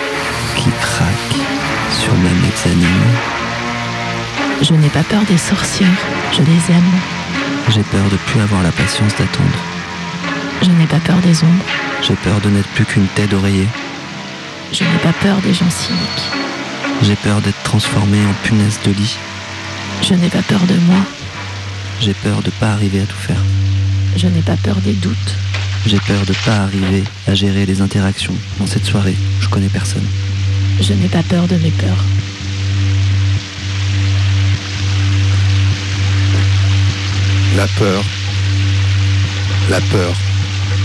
[0.57, 1.41] qui craque
[1.99, 3.07] sur ma mezzanine.
[4.61, 5.89] Je n'ai pas peur des sorcières.
[6.33, 6.93] Je les aime.
[7.71, 9.59] J'ai peur de plus avoir la patience d'attendre.
[10.63, 11.65] Je n'ai pas peur des ombres.
[12.03, 13.67] J'ai peur de n'être plus qu'une tête d'oreiller.
[14.73, 16.31] Je n'ai pas peur des gens cyniques.
[17.03, 19.19] J'ai peur d'être transformé en punaise de lit.
[20.03, 21.01] Je n'ai pas peur de moi.
[22.01, 23.43] J'ai peur de pas arriver à tout faire.
[24.17, 25.37] Je n'ai pas peur des doutes.
[25.87, 28.35] J'ai peur de pas arriver à gérer les interactions.
[28.59, 30.07] Dans cette soirée, je connais personne.
[30.81, 32.05] Je n'ai pas peur de mes peurs.
[37.57, 38.05] La peur.
[39.69, 40.30] La peur.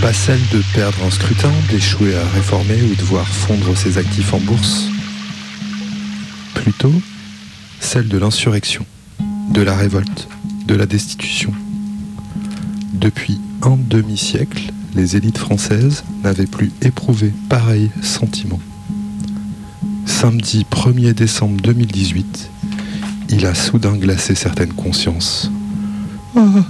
[0.00, 4.32] Pas celle de perdre un scrutin, d'échouer à réformer ou de voir fondre ses actifs
[4.34, 4.88] en bourse.
[6.54, 6.92] Plutôt
[7.80, 8.84] celle de l'insurrection,
[9.50, 10.28] de la révolte,
[10.66, 11.52] de la destitution.
[12.92, 18.60] Depuis un demi-siècle, les élites françaises n'avaient plus éprouvé pareil sentiment.
[20.06, 22.50] Samedi 1er décembre 2018,
[23.30, 25.50] il a soudain glacé certaines consciences.
[26.36, 26.64] Ah,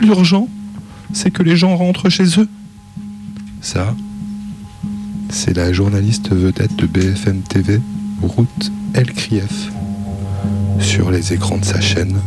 [0.00, 0.48] l'urgent,
[1.12, 2.48] c'est que les gens rentrent chez eux.
[3.62, 3.94] Ça,
[5.30, 7.80] c'est la journaliste vedette de BFM TV,
[8.20, 9.70] Ruth El Krief.
[10.80, 12.18] Sur les écrans de sa chaîne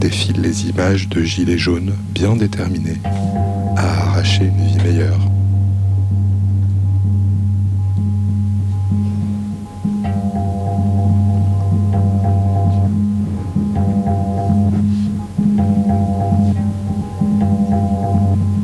[0.00, 5.20] défilent les images de gilets jaunes bien déterminés à arracher une vie meilleure.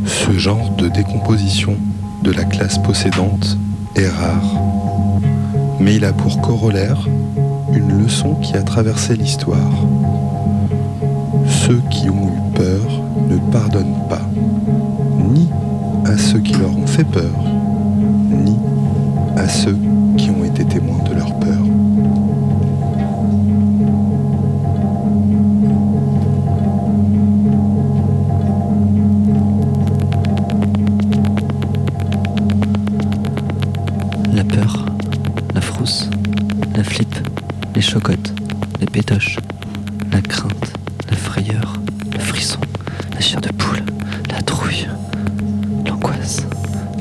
[0.07, 1.77] Ce genre de décomposition
[2.25, 3.59] de la classe possédante
[3.97, 4.57] est rare,
[5.79, 7.07] mais il a pour corollaire
[7.75, 9.85] une leçon qui a traversé l'histoire.
[11.47, 14.27] Ceux qui ont eu peur ne pardonnent pas,
[15.35, 15.51] ni
[16.07, 17.35] à ceux qui leur ont fait peur,
[18.31, 18.57] ni
[19.37, 19.77] à ceux
[20.17, 21.14] qui ont été témoins de
[37.95, 38.35] les chocottes,
[38.81, 39.39] les pétoches,
[40.11, 40.73] la crainte,
[41.09, 41.75] la frayeur,
[42.13, 42.59] le frisson,
[43.13, 43.85] la chair de poule,
[44.31, 44.89] la trouille,
[45.87, 46.43] l'angoisse,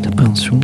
[0.04, 0.60] l'appréhension,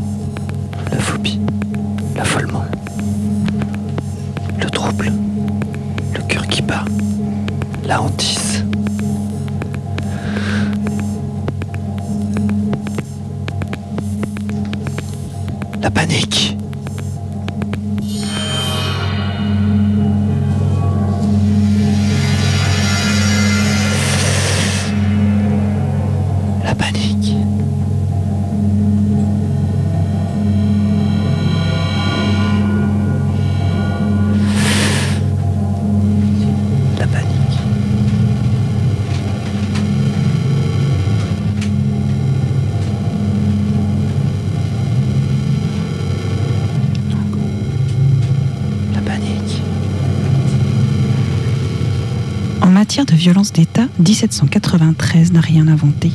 [53.19, 56.09] violence d'État, 1793 n'a rien inventé.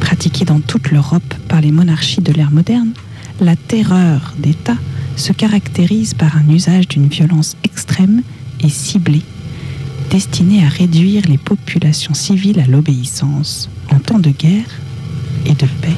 [0.00, 2.92] Pratiquée dans toute l'Europe par les monarchies de l'ère moderne,
[3.40, 4.76] la terreur d'État
[5.16, 8.22] se caractérise par un usage d'une violence extrême
[8.60, 9.22] et ciblée,
[10.10, 14.68] destinée à réduire les populations civiles à l'obéissance en temps de guerre
[15.46, 15.96] et de paix.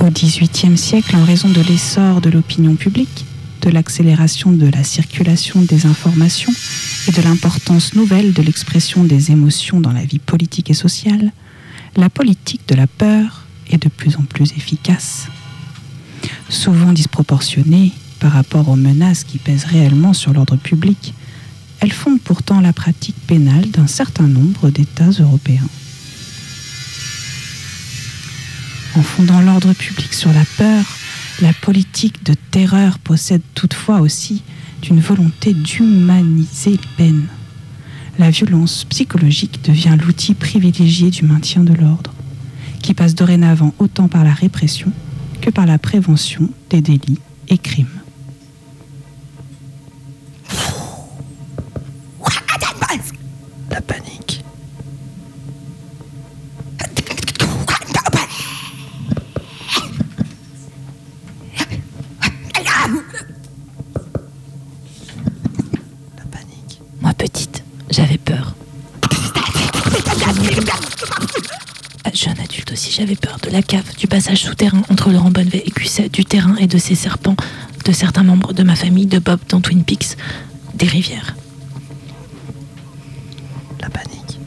[0.00, 3.24] Au XVIIIe siècle, en raison de l'essor de l'opinion publique,
[3.62, 6.52] de l'accélération de la circulation des informations
[7.08, 11.32] et de l'importance nouvelle de l'expression des émotions dans la vie politique et sociale,
[11.96, 15.26] la politique de la peur est de plus en plus efficace.
[16.48, 21.14] Souvent disproportionnée par rapport aux menaces qui pèsent réellement sur l'ordre public,
[21.80, 25.68] elle fonde pourtant la pratique pénale d'un certain nombre d'États européens.
[28.94, 30.84] En fondant l'ordre public sur la peur,
[31.40, 34.42] la politique de terreur possède toutefois aussi
[34.82, 37.28] d'une volonté d'humaniser les peines.
[38.18, 42.12] La violence psychologique devient l'outil privilégié du maintien de l'ordre,
[42.82, 44.92] qui passe dorénavant autant par la répression
[45.40, 48.01] que par la prévention des délits et crimes.
[73.02, 76.54] J'avais peur de la cave, du passage souterrain entre Laurent Bonnevet et Cusset, du terrain
[76.60, 77.34] et de ses serpents,
[77.84, 80.16] de certains membres de ma famille, de Bob dans Twin Peaks,
[80.74, 81.34] des rivières.
[83.80, 84.38] La panique.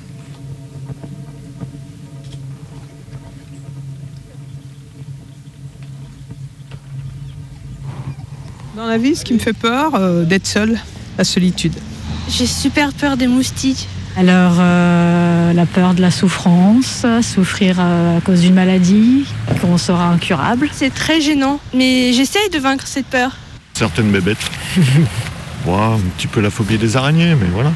[8.78, 10.80] Dans la vie, ce qui me fait peur, euh, d'être seule,
[11.18, 11.74] la solitude.
[12.30, 13.90] J'ai super peur des moustiques.
[14.18, 19.26] Alors, euh, la peur de la souffrance, souffrir euh, à cause d'une maladie
[19.62, 20.70] qu'on sera incurable.
[20.72, 23.32] C'est très gênant, mais j'essaye de vaincre cette peur.
[23.74, 24.38] Certaines bébêtes.
[25.68, 27.72] Un petit peu la phobie des araignées, mais voilà.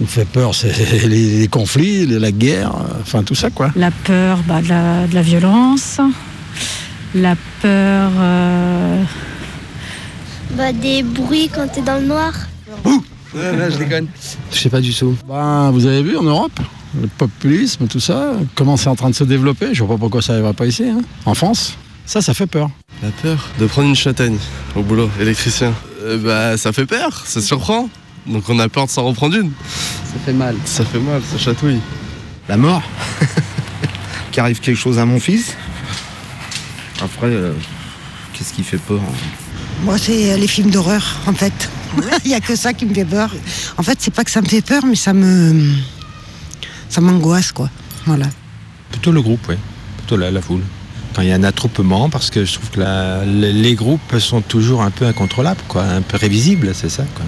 [0.00, 0.72] Il fait peur, c'est
[1.06, 3.70] les, les conflits, la guerre, enfin tout ça quoi.
[3.76, 6.00] La peur bah, de, la, de la violence,
[7.14, 8.10] la peur...
[8.18, 9.02] euh,
[10.56, 12.32] Bah, des bruits quand t'es dans le noir.
[13.34, 14.06] Je déconne.
[14.52, 15.16] Je sais pas du tout.
[15.28, 16.58] Ben, vous avez vu en Europe,
[17.00, 19.74] le populisme, tout ça, comment c'est en train de se développer.
[19.74, 20.84] Je vois pas pourquoi ça n'arrivera pas ici.
[20.84, 21.00] hein.
[21.26, 21.74] En France,
[22.06, 22.70] ça, ça fait peur.
[23.02, 24.38] La peur de prendre une châtaigne
[24.76, 25.72] au boulot, électricien.
[26.02, 27.88] Euh, bah, ça fait peur, ça surprend.
[28.26, 29.50] Donc on a peur de s'en reprendre une.
[29.68, 30.56] Ça fait mal.
[30.64, 31.80] Ça fait mal, ça chatouille.
[32.48, 32.82] La mort
[34.32, 35.54] Qu'arrive quelque chose à mon fils
[37.02, 37.52] Après, euh,
[38.32, 39.12] qu'est-ce qui fait peur hein
[39.84, 41.70] Moi, c'est euh, les films d'horreur, en fait.
[42.24, 43.30] Il n'y a que ça qui me fait peur.
[43.78, 45.72] En fait, c'est pas que ça me fait peur, mais ça me.
[46.88, 47.70] Ça m'angoisse, quoi.
[48.06, 48.26] Voilà.
[48.90, 49.56] Plutôt le groupe, oui.
[49.98, 50.60] Plutôt la, la foule.
[51.14, 54.18] Quand il y a un attroupement, parce que je trouve que la- les, les groupes
[54.18, 57.04] sont toujours un peu incontrôlables, quoi, un peu révisibles, c'est ça.
[57.14, 57.24] Quoi.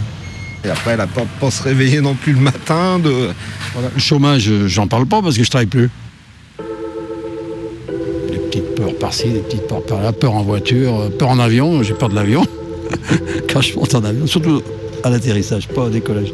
[0.65, 2.99] Et après, elle a pas de pas se réveiller non plus le matin.
[2.99, 3.31] De...
[3.75, 3.89] Voilà.
[3.95, 5.89] Le chômage, euh, j'en parle pas parce que je travaille plus.
[8.31, 11.83] Des petites peurs par-ci, des petites peurs par-là, peur en voiture, euh, peur en avion,
[11.85, 12.45] j'ai peur de l'avion.
[13.53, 14.63] Quand je monte en avion, surtout
[15.03, 16.33] à l'atterrissage, pas au décollage.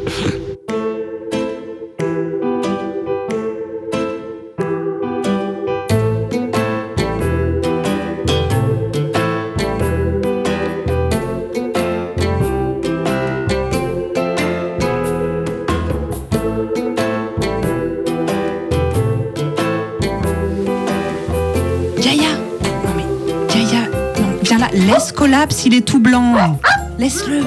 [25.65, 26.59] Il est tout blanc.
[26.99, 27.41] Laisse-le.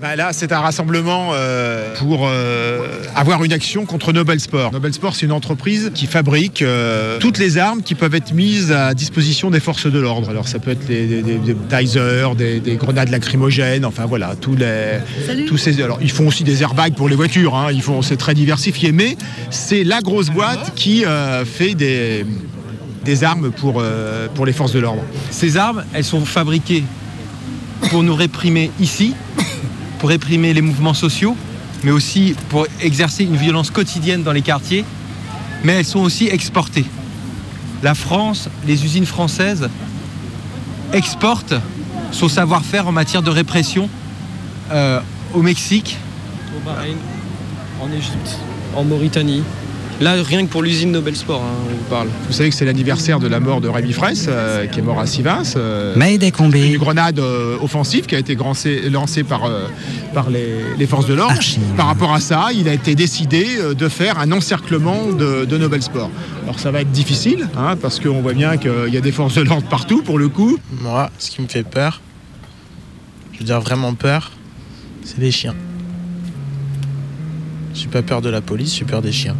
[0.00, 2.86] Bah là, c'est un rassemblement euh, pour euh,
[3.16, 4.70] avoir une action contre Nobel Sport.
[4.70, 8.70] Nobel Sport, c'est une entreprise qui fabrique euh, toutes les armes qui peuvent être mises
[8.70, 10.28] à disposition des forces de l'ordre.
[10.28, 14.34] Alors, ça peut être des, des, des- des tasers, des, des grenades lacrymogènes, enfin voilà,
[14.38, 14.98] tous les,
[15.46, 15.80] tous ces.
[15.80, 17.54] Alors, ils font aussi des airbags pour les voitures.
[17.54, 19.16] hein, ils font, c'est très diversifié, mais
[19.48, 21.04] c'est la grosse boîte qui
[21.46, 22.26] fait des
[23.04, 25.02] des armes pour, euh, pour les forces de l'ordre.
[25.30, 26.84] Ces armes, elles sont fabriquées
[27.90, 29.14] pour nous réprimer ici,
[29.98, 31.36] pour réprimer les mouvements sociaux,
[31.82, 34.84] mais aussi pour exercer une violence quotidienne dans les quartiers,
[35.62, 36.86] mais elles sont aussi exportées.
[37.82, 39.68] La France, les usines françaises
[40.92, 41.54] exportent
[42.12, 43.88] son savoir-faire en matière de répression
[44.72, 45.00] euh,
[45.34, 45.98] au Mexique.
[46.56, 46.96] Au Bahreïn,
[47.82, 48.38] en Égypte,
[48.74, 49.42] en Mauritanie.
[50.00, 52.08] Là, rien que pour l'usine Nobel Sport, hein, on vous parle.
[52.26, 54.98] Vous savez que c'est l'anniversaire de la mort de Rémi Fraisse, euh, qui est mort
[54.98, 55.54] à Sivas.
[55.56, 55.94] euh.
[56.72, 59.68] Une grenade euh, offensive qui a été lancée, lancée par, euh,
[60.12, 61.38] par les, les forces de l'ordre.
[61.76, 65.58] Par rapport à ça, il a été décidé euh, de faire un encerclement de, de
[65.58, 66.10] Nobel Sport.
[66.42, 69.34] Alors ça va être difficile, hein, parce qu'on voit bien qu'il y a des forces
[69.36, 70.58] de l'ordre partout pour le coup.
[70.82, 72.00] Moi, ce qui me fait peur,
[73.32, 74.32] je veux dire vraiment peur,
[75.04, 75.54] c'est les chiens.
[77.74, 79.36] J'ai pas peur de la police, j'ai peur des chiens.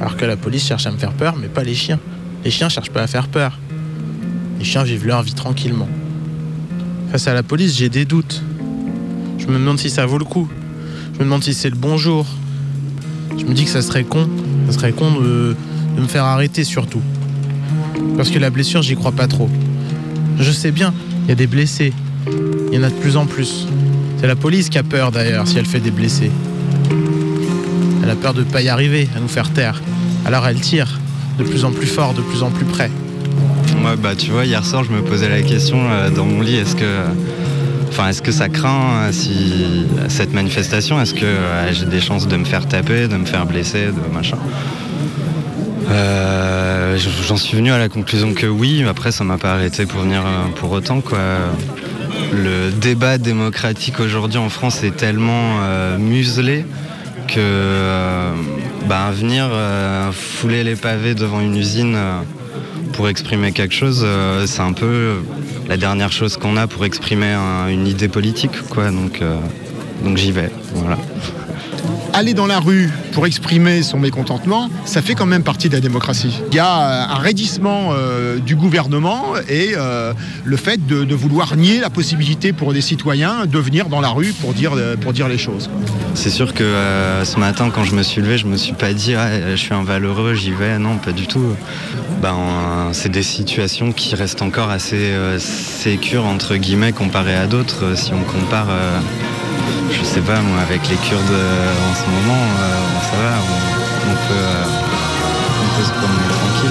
[0.00, 1.98] Alors que la police cherche à me faire peur, mais pas les chiens.
[2.44, 3.58] Les chiens cherchent pas à faire peur.
[4.58, 5.88] Les chiens vivent leur vie tranquillement.
[7.10, 8.42] Face à la police, j'ai des doutes.
[9.38, 10.48] Je me demande si ça vaut le coup.
[11.14, 12.26] Je me demande si c'est le bon jour.
[13.38, 14.28] Je me dis que ça serait con.
[14.66, 15.56] Ça serait con de,
[15.96, 17.02] de me faire arrêter surtout.
[18.16, 19.48] Parce que la blessure, j'y crois pas trop.
[20.38, 20.92] Je sais bien,
[21.24, 21.92] il y a des blessés.
[22.68, 23.66] Il y en a de plus en plus.
[24.18, 26.30] C'est la police qui a peur d'ailleurs si elle fait des blessés.
[28.04, 29.80] Elle a peur de pas y arriver, à nous faire taire.
[30.26, 31.00] Alors elle tire,
[31.38, 32.90] de plus en plus fort, de plus en plus près.
[33.80, 36.56] Moi, bah, tu vois, hier soir, je me posais la question euh, dans mon lit
[36.56, 41.00] est-ce que, ça craint euh, si cette manifestation?
[41.00, 44.12] Est-ce que euh, j'ai des chances de me faire taper, de me faire blesser, de
[44.12, 44.36] machin?
[47.26, 48.84] J'en suis venu à la conclusion que oui.
[48.86, 50.24] Après, ça m'a pas arrêté pour venir
[50.56, 51.18] pour autant, quoi.
[52.34, 55.60] Le débat démocratique aujourd'hui en France est tellement
[55.98, 56.66] muselé
[57.26, 58.32] que euh,
[58.88, 61.94] bah, venir euh, fouler les pavés devant une usine.
[61.96, 62.20] euh,
[62.92, 64.06] pour exprimer quelque chose,
[64.46, 65.16] c'est un peu
[65.66, 68.88] la dernière chose qu'on a pour exprimer un- une idée politique, quoi.
[68.92, 69.20] Donc,
[70.04, 70.48] donc j'y vais.
[70.74, 70.98] Voilà.
[72.14, 75.80] Aller dans la rue pour exprimer son mécontentement, ça fait quand même partie de la
[75.80, 76.40] démocratie.
[76.52, 80.12] Il y a euh, un raidissement euh, du gouvernement et euh,
[80.44, 84.32] le fait de, vouloir nier la possibilité pour des citoyens de venir dans la rue
[84.32, 85.68] pour dire, pour dire les choses.
[86.14, 86.64] C'est sûr que
[87.24, 89.74] ce matin, quand je me suis levé, je me suis pas dit ah, je suis
[89.74, 90.78] un valeureux, j'y vais.
[90.78, 91.56] Non, pas du tout.
[92.22, 97.96] Ben, c'est des situations qui restent encore assez sécures entre guillemets comparées à d'autres.
[97.96, 98.68] Si on compare,
[99.90, 104.10] je sais pas moi, avec les Kurdes euh, en ce moment, euh, ça va, on,
[104.10, 104.64] on peut, euh,
[105.62, 106.70] on peut se promener tranquille.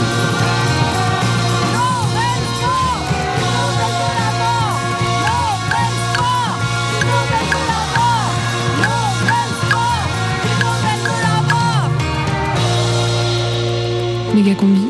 [14.35, 14.87] Méga combi,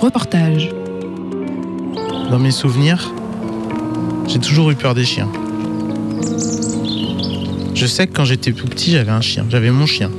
[0.00, 0.70] reportage.
[2.30, 3.12] Dans mes souvenirs,
[4.26, 5.28] j'ai toujours eu peur des chiens.
[7.78, 10.10] Je sais que quand j'étais tout petit, j'avais un chien, j'avais mon chien.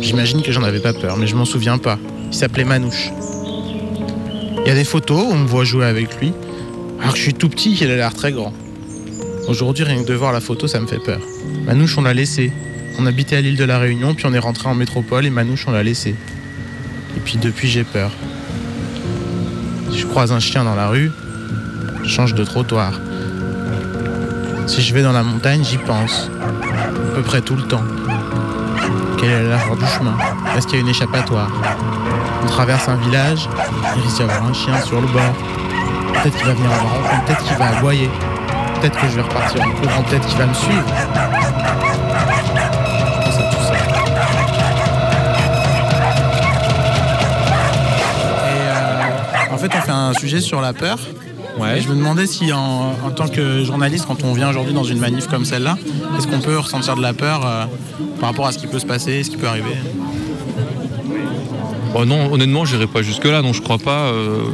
[0.00, 1.98] J'imagine que j'en avais pas peur, mais je m'en souviens pas.
[2.32, 3.10] Il s'appelait Manouche.
[4.64, 6.32] Il y a des photos où on me voit jouer avec lui.
[6.98, 8.54] Alors que je suis tout petit, il a l'air très grand.
[9.46, 11.20] Aujourd'hui, rien que de voir la photo, ça me fait peur.
[11.66, 12.50] Manouche, on l'a laissé.
[12.98, 15.66] On habitait à l'île de la Réunion, puis on est rentré en métropole et Manouche,
[15.68, 16.14] on l'a laissé.
[17.14, 18.10] Et puis depuis, j'ai peur.
[19.92, 21.10] Si je croise un chien dans la rue,
[22.04, 22.98] je change de trottoir.
[24.66, 26.30] Si je vais dans la montagne, j'y pense.
[26.96, 27.82] À peu près tout le temps.
[29.18, 30.16] Quelle est la largeur du chemin?
[30.56, 31.50] Est-ce qu'il y a une échappatoire?
[32.42, 33.48] On traverse un village,
[33.96, 35.34] il risque d'y avoir un chien sur le bord.
[36.22, 38.10] Peut-être qu'il va venir à ma rencontre, peut-être qu'il va aboyer.
[38.80, 40.84] Peut-être que je vais repartir en courant, peut-être qu'il va me suivre.
[43.24, 43.74] Tout ça.
[48.46, 50.98] Et euh, en fait, on fait un sujet sur la peur.
[51.76, 54.84] Et je me demandais si, en, en tant que journaliste, quand on vient aujourd'hui dans
[54.84, 55.76] une manif comme celle-là,
[56.18, 57.64] est-ce qu'on peut ressentir de la peur euh,
[58.20, 59.74] par rapport à ce qui peut se passer, ce qui peut arriver?
[61.94, 64.06] Oh non, honnêtement, j'irai pas jusque-là, non, je crois pas.
[64.12, 64.44] euh,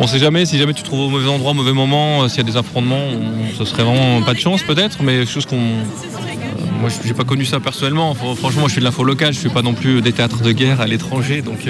[0.00, 2.28] on sait jamais, si jamais tu te trouves au mauvais endroit, au mauvais moment, euh,
[2.28, 5.46] s'il y a des affrontements, on- ce serait vraiment pas de chance peut-être, mais chose
[5.46, 5.56] qu'on.
[5.56, 8.12] euh, moi, j'ai pas connu ça personnellement.
[8.14, 10.42] Fr- Franchement, moi, je fais de l'info locale, je fais pas non plus des théâtres
[10.42, 11.68] de guerre à l'étranger, donc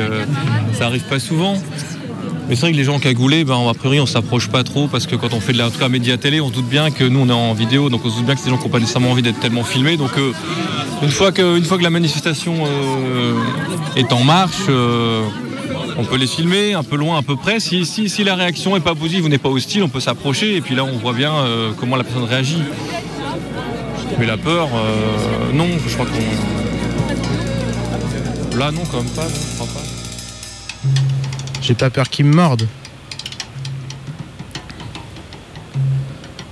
[0.72, 1.54] ça arrive pas souvent.
[2.50, 5.06] Mais c'est vrai que les gens cagoulés, ben, a priori, on s'approche pas trop parce
[5.06, 7.20] que quand on fait de la en média télé, on se doute bien que nous,
[7.20, 9.12] on est en vidéo, donc on se doute bien que des gens n'ont pas nécessairement
[9.12, 9.96] envie d'être tellement filmés.
[9.96, 10.32] Donc, euh,
[11.02, 13.38] une, fois que, une fois que la manifestation euh,
[13.94, 15.22] est en marche, euh,
[15.96, 17.60] on peut les filmer un peu loin, un peu près.
[17.60, 20.56] Si, si, si la réaction n'est pas positive ou n'est pas hostile, on peut s'approcher
[20.56, 21.32] et puis là, on voit bien
[21.78, 22.62] comment la personne réagit.
[24.18, 24.68] Mais la peur,
[25.54, 26.18] non, je crois qu'on.
[28.58, 29.99] Là, non, quand même pas, je crois pas.
[31.70, 32.66] J'ai pas peur qu'ils me mordent.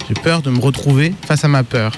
[0.07, 1.93] J'ai peur de me retrouver face à ma peur.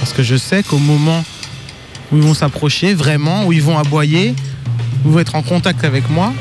[0.00, 1.24] Parce que je sais qu'au moment
[2.10, 4.34] où ils vont s'approcher, vraiment, où ils vont aboyer,
[5.04, 6.32] où ils vont être en contact avec moi,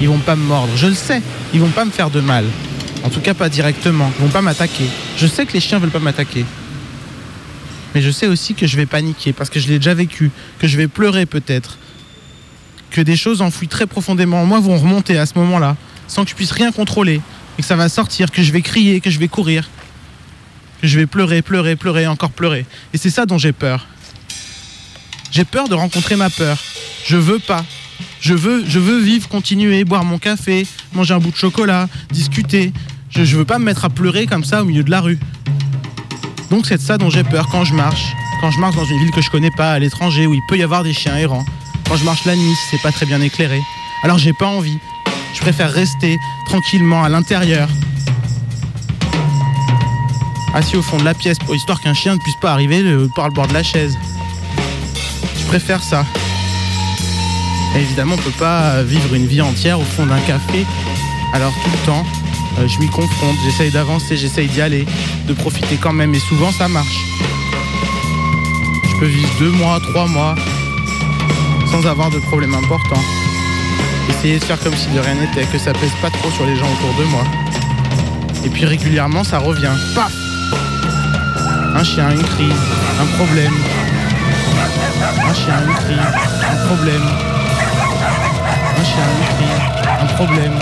[0.00, 0.70] ils vont pas me mordre.
[0.76, 1.20] Je le sais,
[1.52, 2.44] ils vont pas me faire de mal.
[3.02, 4.08] En tout cas, pas directement.
[4.20, 4.86] Ils vont pas m'attaquer.
[5.16, 6.44] Je sais que les chiens veulent pas m'attaquer.
[7.92, 10.68] Mais je sais aussi que je vais paniquer parce que je l'ai déjà vécu, que
[10.68, 11.76] je vais pleurer peut-être,
[12.96, 15.76] que des choses enfouies très profondément en moi vont remonter à ce moment-là,
[16.08, 17.20] sans que je puisse rien contrôler,
[17.58, 19.68] et que ça va sortir, que je vais crier, que je vais courir,
[20.80, 22.64] que je vais pleurer, pleurer, pleurer, encore pleurer.
[22.94, 23.86] Et c'est ça dont j'ai peur.
[25.30, 26.56] J'ai peur de rencontrer ma peur.
[27.04, 27.66] Je veux pas.
[28.22, 32.72] Je veux, je veux vivre, continuer, boire mon café, manger un bout de chocolat, discuter.
[33.10, 35.18] Je, je veux pas me mettre à pleurer comme ça au milieu de la rue.
[36.50, 38.06] Donc c'est de ça dont j'ai peur quand je marche.
[38.40, 40.56] Quand je marche dans une ville que je connais pas, à l'étranger, où il peut
[40.56, 41.44] y avoir des chiens errants.
[41.88, 43.62] Quand je marche la nuit, c'est pas très bien éclairé.
[44.02, 44.78] Alors j'ai pas envie.
[45.34, 47.68] Je préfère rester tranquillement à l'intérieur.
[50.54, 53.08] Assis au fond de la pièce pour histoire qu'un chien ne puisse pas arriver le-
[53.14, 53.96] par le bord de la chaise.
[55.38, 56.04] Je préfère ça.
[57.76, 60.64] Évidemment, on peut pas vivre une vie entière au fond d'un café.
[61.34, 62.04] Alors tout le temps,
[62.58, 64.86] euh, je m'y confronte, j'essaye d'avancer, j'essaye d'y aller,
[65.28, 66.14] de profiter quand même.
[66.14, 66.96] Et souvent, ça marche.
[68.90, 70.34] Je peux vivre deux mois, trois mois,
[71.70, 73.00] sans avoir de problème important.
[74.08, 76.56] Essayer de faire comme si de rien n'était, que ça pèse pas trop sur les
[76.56, 77.24] gens autour de moi.
[78.44, 79.72] Et puis régulièrement, ça revient.
[79.94, 80.12] Paf
[81.74, 82.62] Un chien, une crise,
[83.00, 83.52] un problème.
[85.28, 85.98] Un chien, une crise,
[86.52, 87.02] un problème.
[88.78, 90.52] Un chien, une crise, un problème.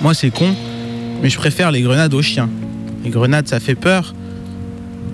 [0.00, 0.54] Moi, c'est con,
[1.22, 2.48] mais je préfère les grenades aux chiens.
[3.04, 4.14] Les grenades, ça fait peur.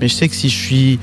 [0.00, 0.98] Mais je sais que si je suis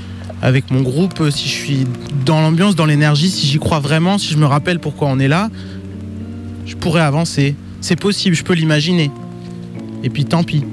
[0.46, 1.88] avec mon groupe, euh, si je suis
[2.24, 5.28] dans l'ambiance, dans l'énergie, si j'y crois vraiment, si je me rappelle pourquoi on est
[5.28, 5.50] là,
[6.68, 7.56] je pourrais avancer.
[7.82, 9.10] C'est possible, je peux l'imaginer.
[10.04, 10.64] Et puis tant pis.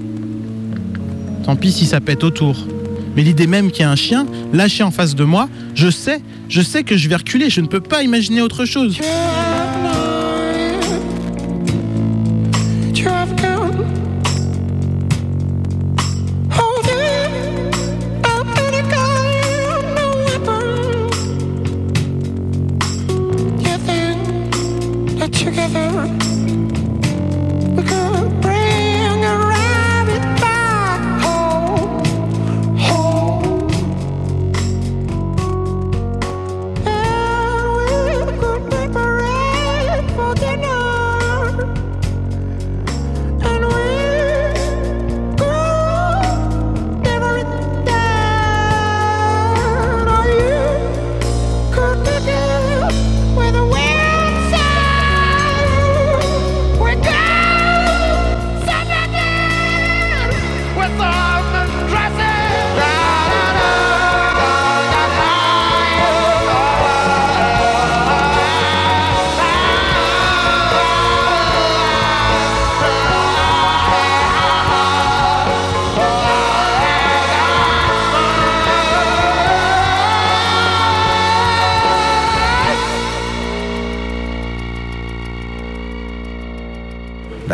[1.45, 2.66] Tant pis si ça pète autour.
[3.16, 6.20] Mais l'idée même qu'il y a un chien lâché en face de moi, je sais,
[6.51, 8.99] je sais que je vais reculer, je ne peux pas imaginer autre chose.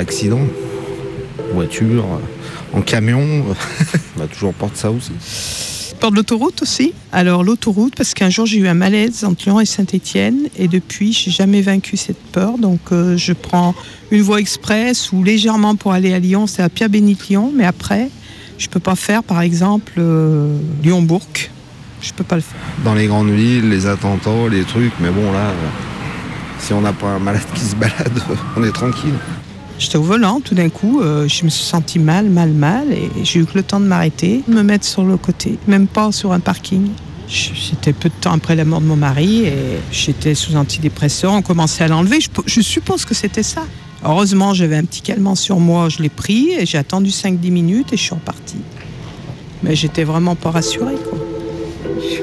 [0.08, 0.40] L'accident,
[1.52, 2.06] voiture,
[2.72, 3.20] en camion,
[4.16, 5.12] on va toujours porter ça aussi.
[6.00, 6.94] Peur de l'autoroute aussi.
[7.12, 11.12] Alors l'autoroute, parce qu'un jour j'ai eu un malaise entre Lyon et Saint-Étienne, et depuis
[11.12, 12.56] j'ai jamais vaincu cette peur.
[12.56, 13.74] Donc euh, je prends
[14.10, 18.08] une voie express ou légèrement pour aller à Lyon, c'est à Pierre-Bénite-Lyon, mais après
[18.56, 21.28] je peux pas faire par exemple euh, Lyon-Bourg.
[22.00, 22.60] Je peux pas le faire.
[22.82, 25.68] Dans les grandes villes, les attentats, les trucs, mais bon là, euh,
[26.60, 28.22] si on n'a pas un malade qui se balade,
[28.56, 29.12] on est tranquille.
[29.78, 33.10] J'étais au volant, tout d'un coup, euh, je me suis senti mal, mal, mal, et
[33.22, 36.10] j'ai eu que le temps de m'arrêter, de me mettre sur le côté, même pas
[36.10, 36.88] sur un parking.
[37.28, 39.52] J'étais peu de temps après la mort de mon mari et
[39.92, 41.32] j'étais sous antidépresseur.
[41.32, 42.20] On commençait à l'enlever.
[42.46, 43.66] Je, suppose que c'était ça.
[44.02, 45.90] Heureusement, j'avais un petit calmant sur moi.
[45.90, 48.62] Je l'ai pris et j'ai attendu 5-10 minutes et je suis repartie.
[49.62, 50.96] Mais j'étais vraiment pas rassurée.
[51.10, 51.18] Quoi.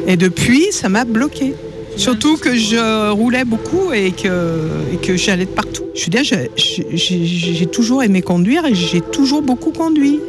[0.08, 1.54] Et depuis, ça m'a bloqué.
[1.98, 5.84] Surtout que je roulais beaucoup et que, et que j'allais de partout.
[5.96, 10.20] Je veux dire, j'ai- j'ai j'ai toujours aimé conduire et j'ai toujours beaucoup conduit.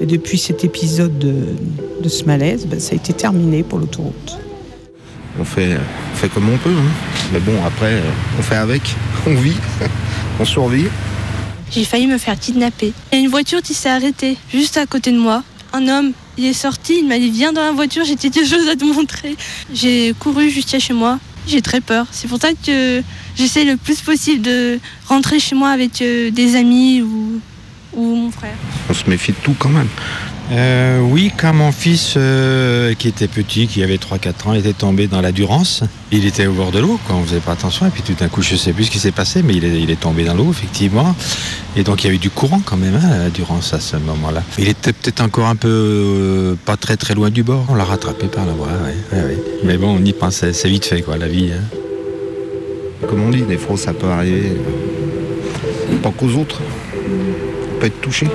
[0.00, 1.34] Et depuis cet épisode de,
[2.02, 4.38] de ce malaise, ben, ça a été terminé pour l'autoroute.
[5.38, 5.76] On fait,
[6.12, 6.70] on fait comme on peut.
[6.70, 6.90] hein.
[7.32, 8.00] Mais bon, après, euh,
[8.38, 8.82] on fait avec,
[9.26, 9.56] on vit,
[10.40, 10.86] on survit.
[11.70, 12.92] J'ai failli me faire kidnapper.
[13.12, 15.42] Il y a une voiture qui s'est arrêtée juste à côté de moi.
[15.72, 18.68] Un homme, il est sorti, il m'a dit viens dans la voiture, j'ai quelque chose
[18.68, 19.36] à te montrer.
[19.72, 21.18] J'ai couru jusqu'à chez moi.
[21.46, 22.06] J'ai très peur.
[22.12, 23.02] C'est pour ça que
[23.36, 24.78] j'essaie le plus possible de
[25.08, 27.40] rentrer chez moi avec euh, des amis ou,
[27.94, 28.54] ou mon frère.
[28.88, 29.88] On se méfie de tout quand même.
[30.50, 35.06] Euh, oui, quand mon fils, euh, qui était petit, qui avait 3-4 ans, était tombé
[35.06, 35.82] dans la Durance.
[36.10, 38.28] Il était au bord de l'eau, quand on faisait pas attention, et puis tout d'un
[38.28, 41.14] coup, je sais plus ce qui s'est passé, mais il est, tombé dans l'eau, effectivement.
[41.76, 43.80] Et donc, il y a eu du courant quand même hein, à la Durance à
[43.80, 44.42] ce moment-là.
[44.58, 47.64] Il était peut-être encore un peu euh, pas très très loin du bord.
[47.68, 48.66] On l'a rattrapé par la voie,
[49.12, 49.38] ouais.
[49.64, 51.50] Mais bon, on y pensait, c'est vite fait, quoi, la vie.
[51.52, 51.62] hein.
[53.08, 54.52] Comme on dit, des fois, ça peut arriver.
[56.02, 56.60] Pas qu'aux autres.
[56.94, 58.26] On peut être touché.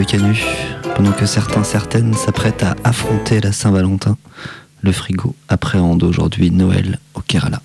[0.00, 0.32] Radio.
[0.96, 4.16] Pendant que certains, certaines s'apprêtent à affronter la Saint-Valentin,
[4.80, 7.60] le frigo appréhende aujourd'hui Noël au Kerala.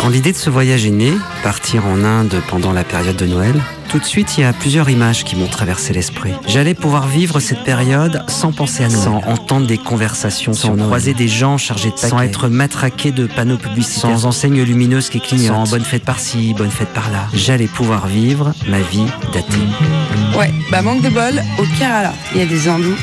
[0.00, 1.12] Quand l'idée de ce voyage est née,
[1.44, 3.54] partir en Inde pendant la période de Noël,
[3.92, 6.32] tout de suite il y a plusieurs images qui m'ont traversé l'esprit.
[6.46, 11.12] J'allais pouvoir vivre cette période sans penser à Noël, sans entendre des conversations, sans croiser
[11.12, 12.28] des gens chargés de sans paquets.
[12.28, 16.70] être matraqué de panneaux publicitaires, sans enseignes lumineuses qui clignotent, sans bonne fête par-ci, bonne
[16.70, 17.28] fête par-là.
[17.34, 20.38] J'allais pouvoir vivre ma vie d'athée.
[20.38, 22.96] Ouais, bah manque de bol, au Kerala, il y a des hindous,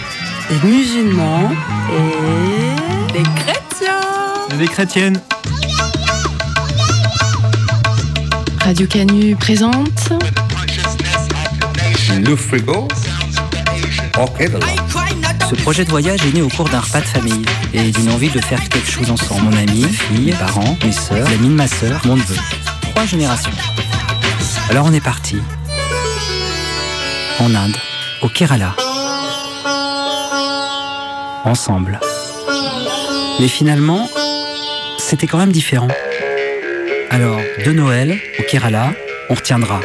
[0.49, 1.51] des musulmans
[1.91, 4.57] et des chrétiens.
[4.57, 5.21] Des chrétiennes.
[8.61, 10.13] Radio Canu présente
[12.17, 12.87] Le frigo.
[15.49, 18.29] Ce projet de voyage est né au cours d'un repas de famille et d'une envie
[18.29, 19.43] de faire quelque chose ensemble.
[19.43, 22.35] Mon ami, fille, parents, mes sœurs, l'ami de ma sœur, mon neveu.
[22.81, 23.51] Trois générations.
[24.69, 25.37] Alors on est parti.
[27.39, 27.77] En Inde,
[28.21, 28.75] au Kerala.
[31.45, 31.99] Ensemble.
[33.39, 34.09] Mais finalement,
[34.97, 35.87] c'était quand même différent.
[37.09, 38.93] Alors, de Noël au Kerala,
[39.29, 39.79] on retiendra.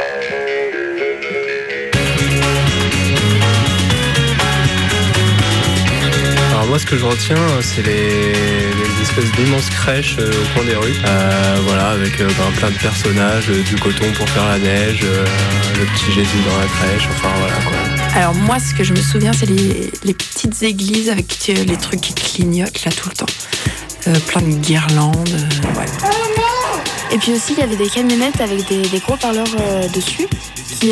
[6.75, 10.75] Moi ce que je retiens c'est les, les espèces d'immenses crèches euh, au coin des
[10.75, 11.01] rues.
[11.07, 14.99] Euh, voilà avec euh, ben, plein de personnages, euh, du coton pour faire la neige,
[15.05, 15.25] euh,
[15.79, 18.21] le petit Jésus dans la crèche, enfin voilà quoi.
[18.21, 21.77] Alors moi, ce que je me souviens, c'est les, les petites églises avec euh, les
[21.77, 23.33] trucs qui clignotent là tout le temps.
[24.09, 25.29] Euh, plein de guirlandes.
[25.29, 25.87] euh, ouais.
[27.13, 30.27] Et puis aussi, il y avait des camionnettes avec des, des gros parleurs euh, dessus,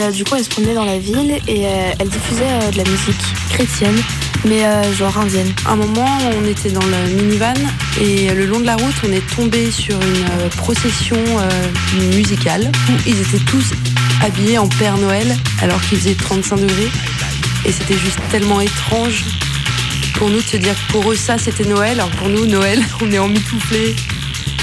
[0.01, 2.79] euh, du coup, elles se promenaient dans la ville et euh, elles diffusaient euh, de
[2.79, 3.21] la musique
[3.51, 3.97] chrétienne,
[4.45, 4.63] mais
[4.95, 5.53] genre indienne.
[5.67, 7.55] Un moment, on était dans le minivan
[8.01, 11.19] et le long de la route, on est tombé sur une procession
[12.15, 13.73] musicale où ils étaient tous
[14.23, 16.89] habillés en Père Noël alors qu'il faisait 35 degrés.
[17.67, 19.25] Et c'était juste tellement étrange
[20.15, 22.01] pour nous de se dire que pour eux, ça c'était Noël.
[22.01, 23.95] Alors pour nous, Noël, on est en mitouflé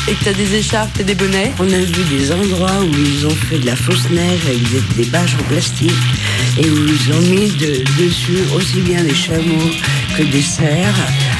[0.09, 1.51] et que t'as des écharpes et des bonnets.
[1.59, 5.03] On a vu des endroits où ils ont fait de la fausse neige avec des,
[5.03, 5.91] des bâches en plastique
[6.57, 9.69] et où ils ont mis de- dessus aussi bien des chameaux
[10.17, 10.95] que des cerfs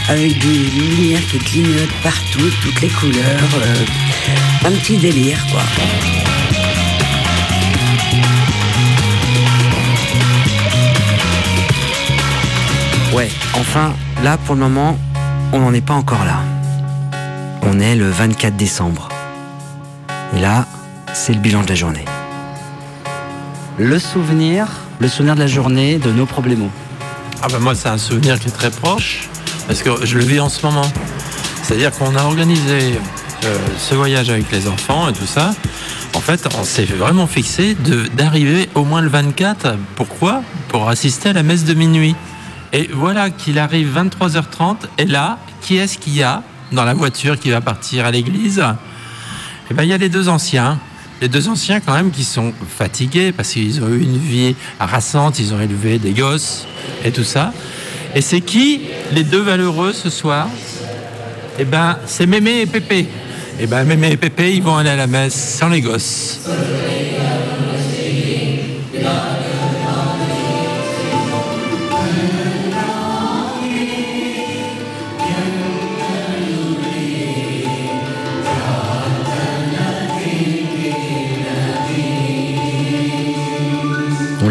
[0.08, 3.50] avec des lumières qui clignotent partout, toutes les couleurs.
[3.64, 5.64] euh, un petit délire quoi.
[13.14, 13.94] Ouais, enfin,
[14.24, 14.98] là pour le moment,
[15.52, 16.40] on n'en est pas encore là.
[17.62, 19.10] On est le 24 décembre.
[20.36, 20.66] Et là,
[21.14, 22.06] c'est le bilan de la journée.
[23.78, 24.68] Le souvenir,
[25.00, 26.70] le souvenir de la journée, de nos problèmes.
[27.42, 29.30] Ah bah moi c'est un souvenir qui est très proche
[29.68, 30.90] parce que je le vis en ce moment.
[31.64, 33.00] C'est-à-dire qu'on a organisé
[33.46, 35.54] euh, ce voyage avec les enfants et tout ça.
[36.16, 37.78] En fait, on s'est vraiment fixé
[38.14, 39.76] d'arriver au moins le 24.
[39.96, 40.42] Pourquoi?
[40.68, 42.16] Pour assister à la messe de minuit.
[42.74, 46.44] Et voilà qu'il arrive 23h30 et là, qui est-ce qu'il y a?
[46.72, 48.64] Dans la voiture qui va partir à l'église
[49.70, 50.80] Eh ben il y a les deux anciens.
[51.22, 55.40] Les deux anciens quand même qui sont fatigués parce qu'ils ont eu une vie harassante,
[55.40, 56.66] ils ont élevé des gosses
[57.04, 57.54] et tout ça.
[58.16, 58.82] Et c'est qui
[59.14, 60.48] les deux valeureux ce soir?
[61.60, 63.08] Eh ben c'est Mémé et Pépé.
[63.60, 66.40] Eh ben Mémé et Pépé ils vont aller à la messe sans les gosses.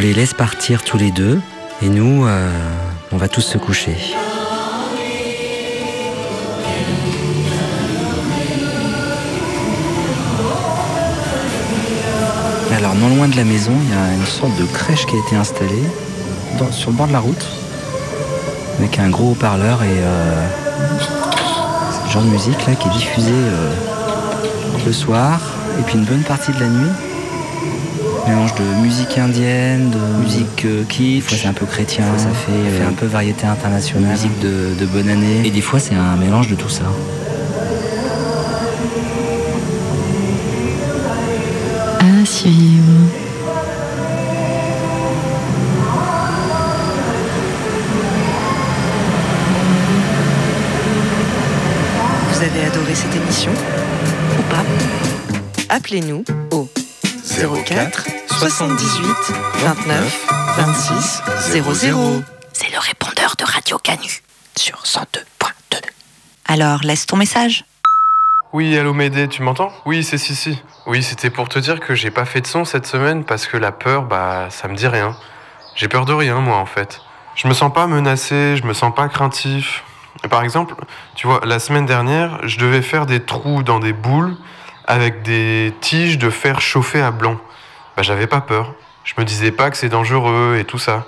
[0.09, 1.39] Les laisse partir tous les deux
[1.83, 2.51] et nous, euh,
[3.13, 3.95] on va tous se coucher.
[12.75, 15.19] Alors, non loin de la maison, il y a une sorte de crèche qui a
[15.19, 15.85] été installée
[16.71, 17.47] sur le bord de la route
[18.79, 20.47] avec un gros haut-parleur et euh,
[22.07, 23.75] le genre de musique là qui est diffusée euh,
[24.87, 25.39] le soir
[25.79, 27.08] et puis une bonne partie de la nuit
[28.29, 32.29] mélange de musique indienne, de musique euh, kitsch, des fois c'est un peu chrétien, ça
[32.29, 35.79] fait, euh, fait un peu variété internationale, musique de, de bonne année, et des fois
[35.79, 36.85] c'est un mélange de tout ça.
[42.01, 42.85] À suivre.
[52.31, 53.53] Vous avez adoré cette émission
[54.39, 54.64] Ou pas?
[55.74, 56.24] Appelez-nous
[57.39, 59.14] 04 78
[59.59, 60.26] 29
[60.57, 61.22] 26
[61.53, 62.22] 00.
[62.53, 64.11] C'est le répondeur de Radio Canu
[64.57, 65.05] sur 102.2.
[66.49, 67.64] Alors laisse ton message.
[68.53, 69.70] Oui, allô Médée, tu m'entends?
[69.86, 70.61] Oui, c'est Sissi.
[70.86, 73.57] Oui, c'était pour te dire que j'ai pas fait de son cette semaine parce que
[73.57, 75.16] la peur, bah, ça me dit rien.
[75.76, 77.01] J'ai peur de rien, moi, en fait.
[77.36, 79.84] Je me sens pas menacé, je me sens pas craintif.
[80.28, 80.74] Par exemple,
[81.14, 84.36] tu vois, la semaine dernière, je devais faire des trous dans des boules
[84.89, 87.36] avec des tiges de fer chauffé à blanc.
[87.97, 88.74] Bah, j'avais pas peur.
[89.05, 91.05] Je me disais pas que c'est dangereux et tout ça.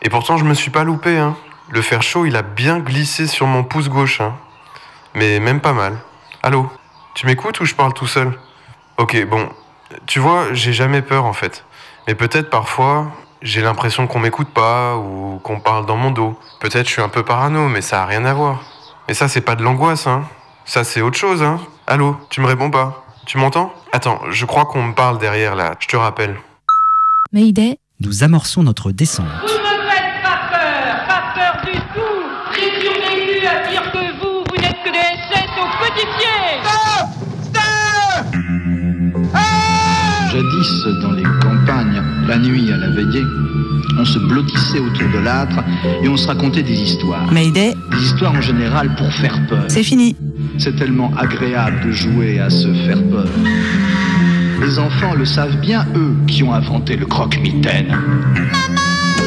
[0.00, 1.36] Et pourtant, je me suis pas loupé, hein.
[1.70, 4.34] Le fer chaud, il a bien glissé sur mon pouce gauche, hein.
[5.14, 5.98] Mais même pas mal.
[6.42, 6.70] Allô?
[7.14, 8.38] Tu m'écoutes ou je parle tout seul?
[8.96, 9.48] Ok, bon.
[10.06, 11.64] Tu vois, j'ai jamais peur en fait.
[12.06, 13.08] Mais peut-être parfois,
[13.42, 16.38] j'ai l'impression qu'on m'écoute pas ou qu'on parle dans mon dos.
[16.60, 18.62] Peut-être je suis un peu parano, mais ça a rien à voir.
[19.08, 20.22] Mais ça, c'est pas de l'angoisse, hein.
[20.64, 21.58] Ça, c'est autre chose, hein.
[21.90, 23.04] Allô, tu me réponds pas.
[23.26, 23.74] Tu m'entends?
[23.90, 26.36] Attends, je crois qu'on me parle derrière là, je te rappelle.
[27.32, 29.26] Mayday, nous amorçons notre descente.
[29.40, 32.22] Vous ne faites pas peur, pas peur du tout.
[32.52, 36.62] Résurgez-vous à dire que vous, vous n'êtes que des SS aux petits pieds.
[36.62, 37.08] Stop
[37.42, 38.24] Stop.
[40.30, 40.72] Jadis
[41.02, 41.24] dans les
[42.30, 43.24] la nuit à la veillée.
[43.98, 45.64] On se blottissait autour de l'âtre
[46.00, 47.28] et on se racontait des histoires.
[47.32, 47.74] Mayday.
[47.90, 49.64] Des histoires en général pour faire peur.
[49.66, 50.14] C'est fini.
[50.56, 53.26] C'est tellement agréable de jouer à se faire peur.
[54.60, 57.98] Les enfants le savent bien, eux, qui ont inventé le croque-mitaine.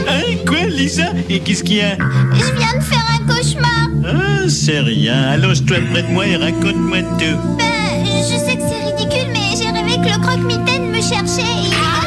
[0.08, 1.08] Hein, quoi, Lisa?
[1.30, 1.98] Et qu'est-ce qu'il y a?
[2.32, 3.90] Je viens de faire un cauchemar.
[4.06, 5.24] Ah, c'est rien.
[5.34, 7.38] Allonge-toi près de moi et raconte-moi tout.
[7.58, 12.03] Ben, je sais que c'est ridicule, mais j'ai rêvé que le croque-mitaine me cherchait et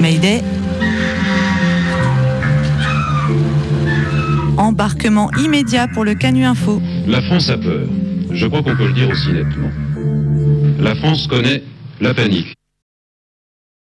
[0.00, 0.42] Mayday.
[4.56, 6.80] Embarquement immédiat pour le Canu Info.
[7.06, 7.86] La France a peur.
[8.30, 9.70] Je crois qu'on peut le dire aussi nettement.
[10.78, 11.62] La France connaît
[12.00, 12.54] la panique.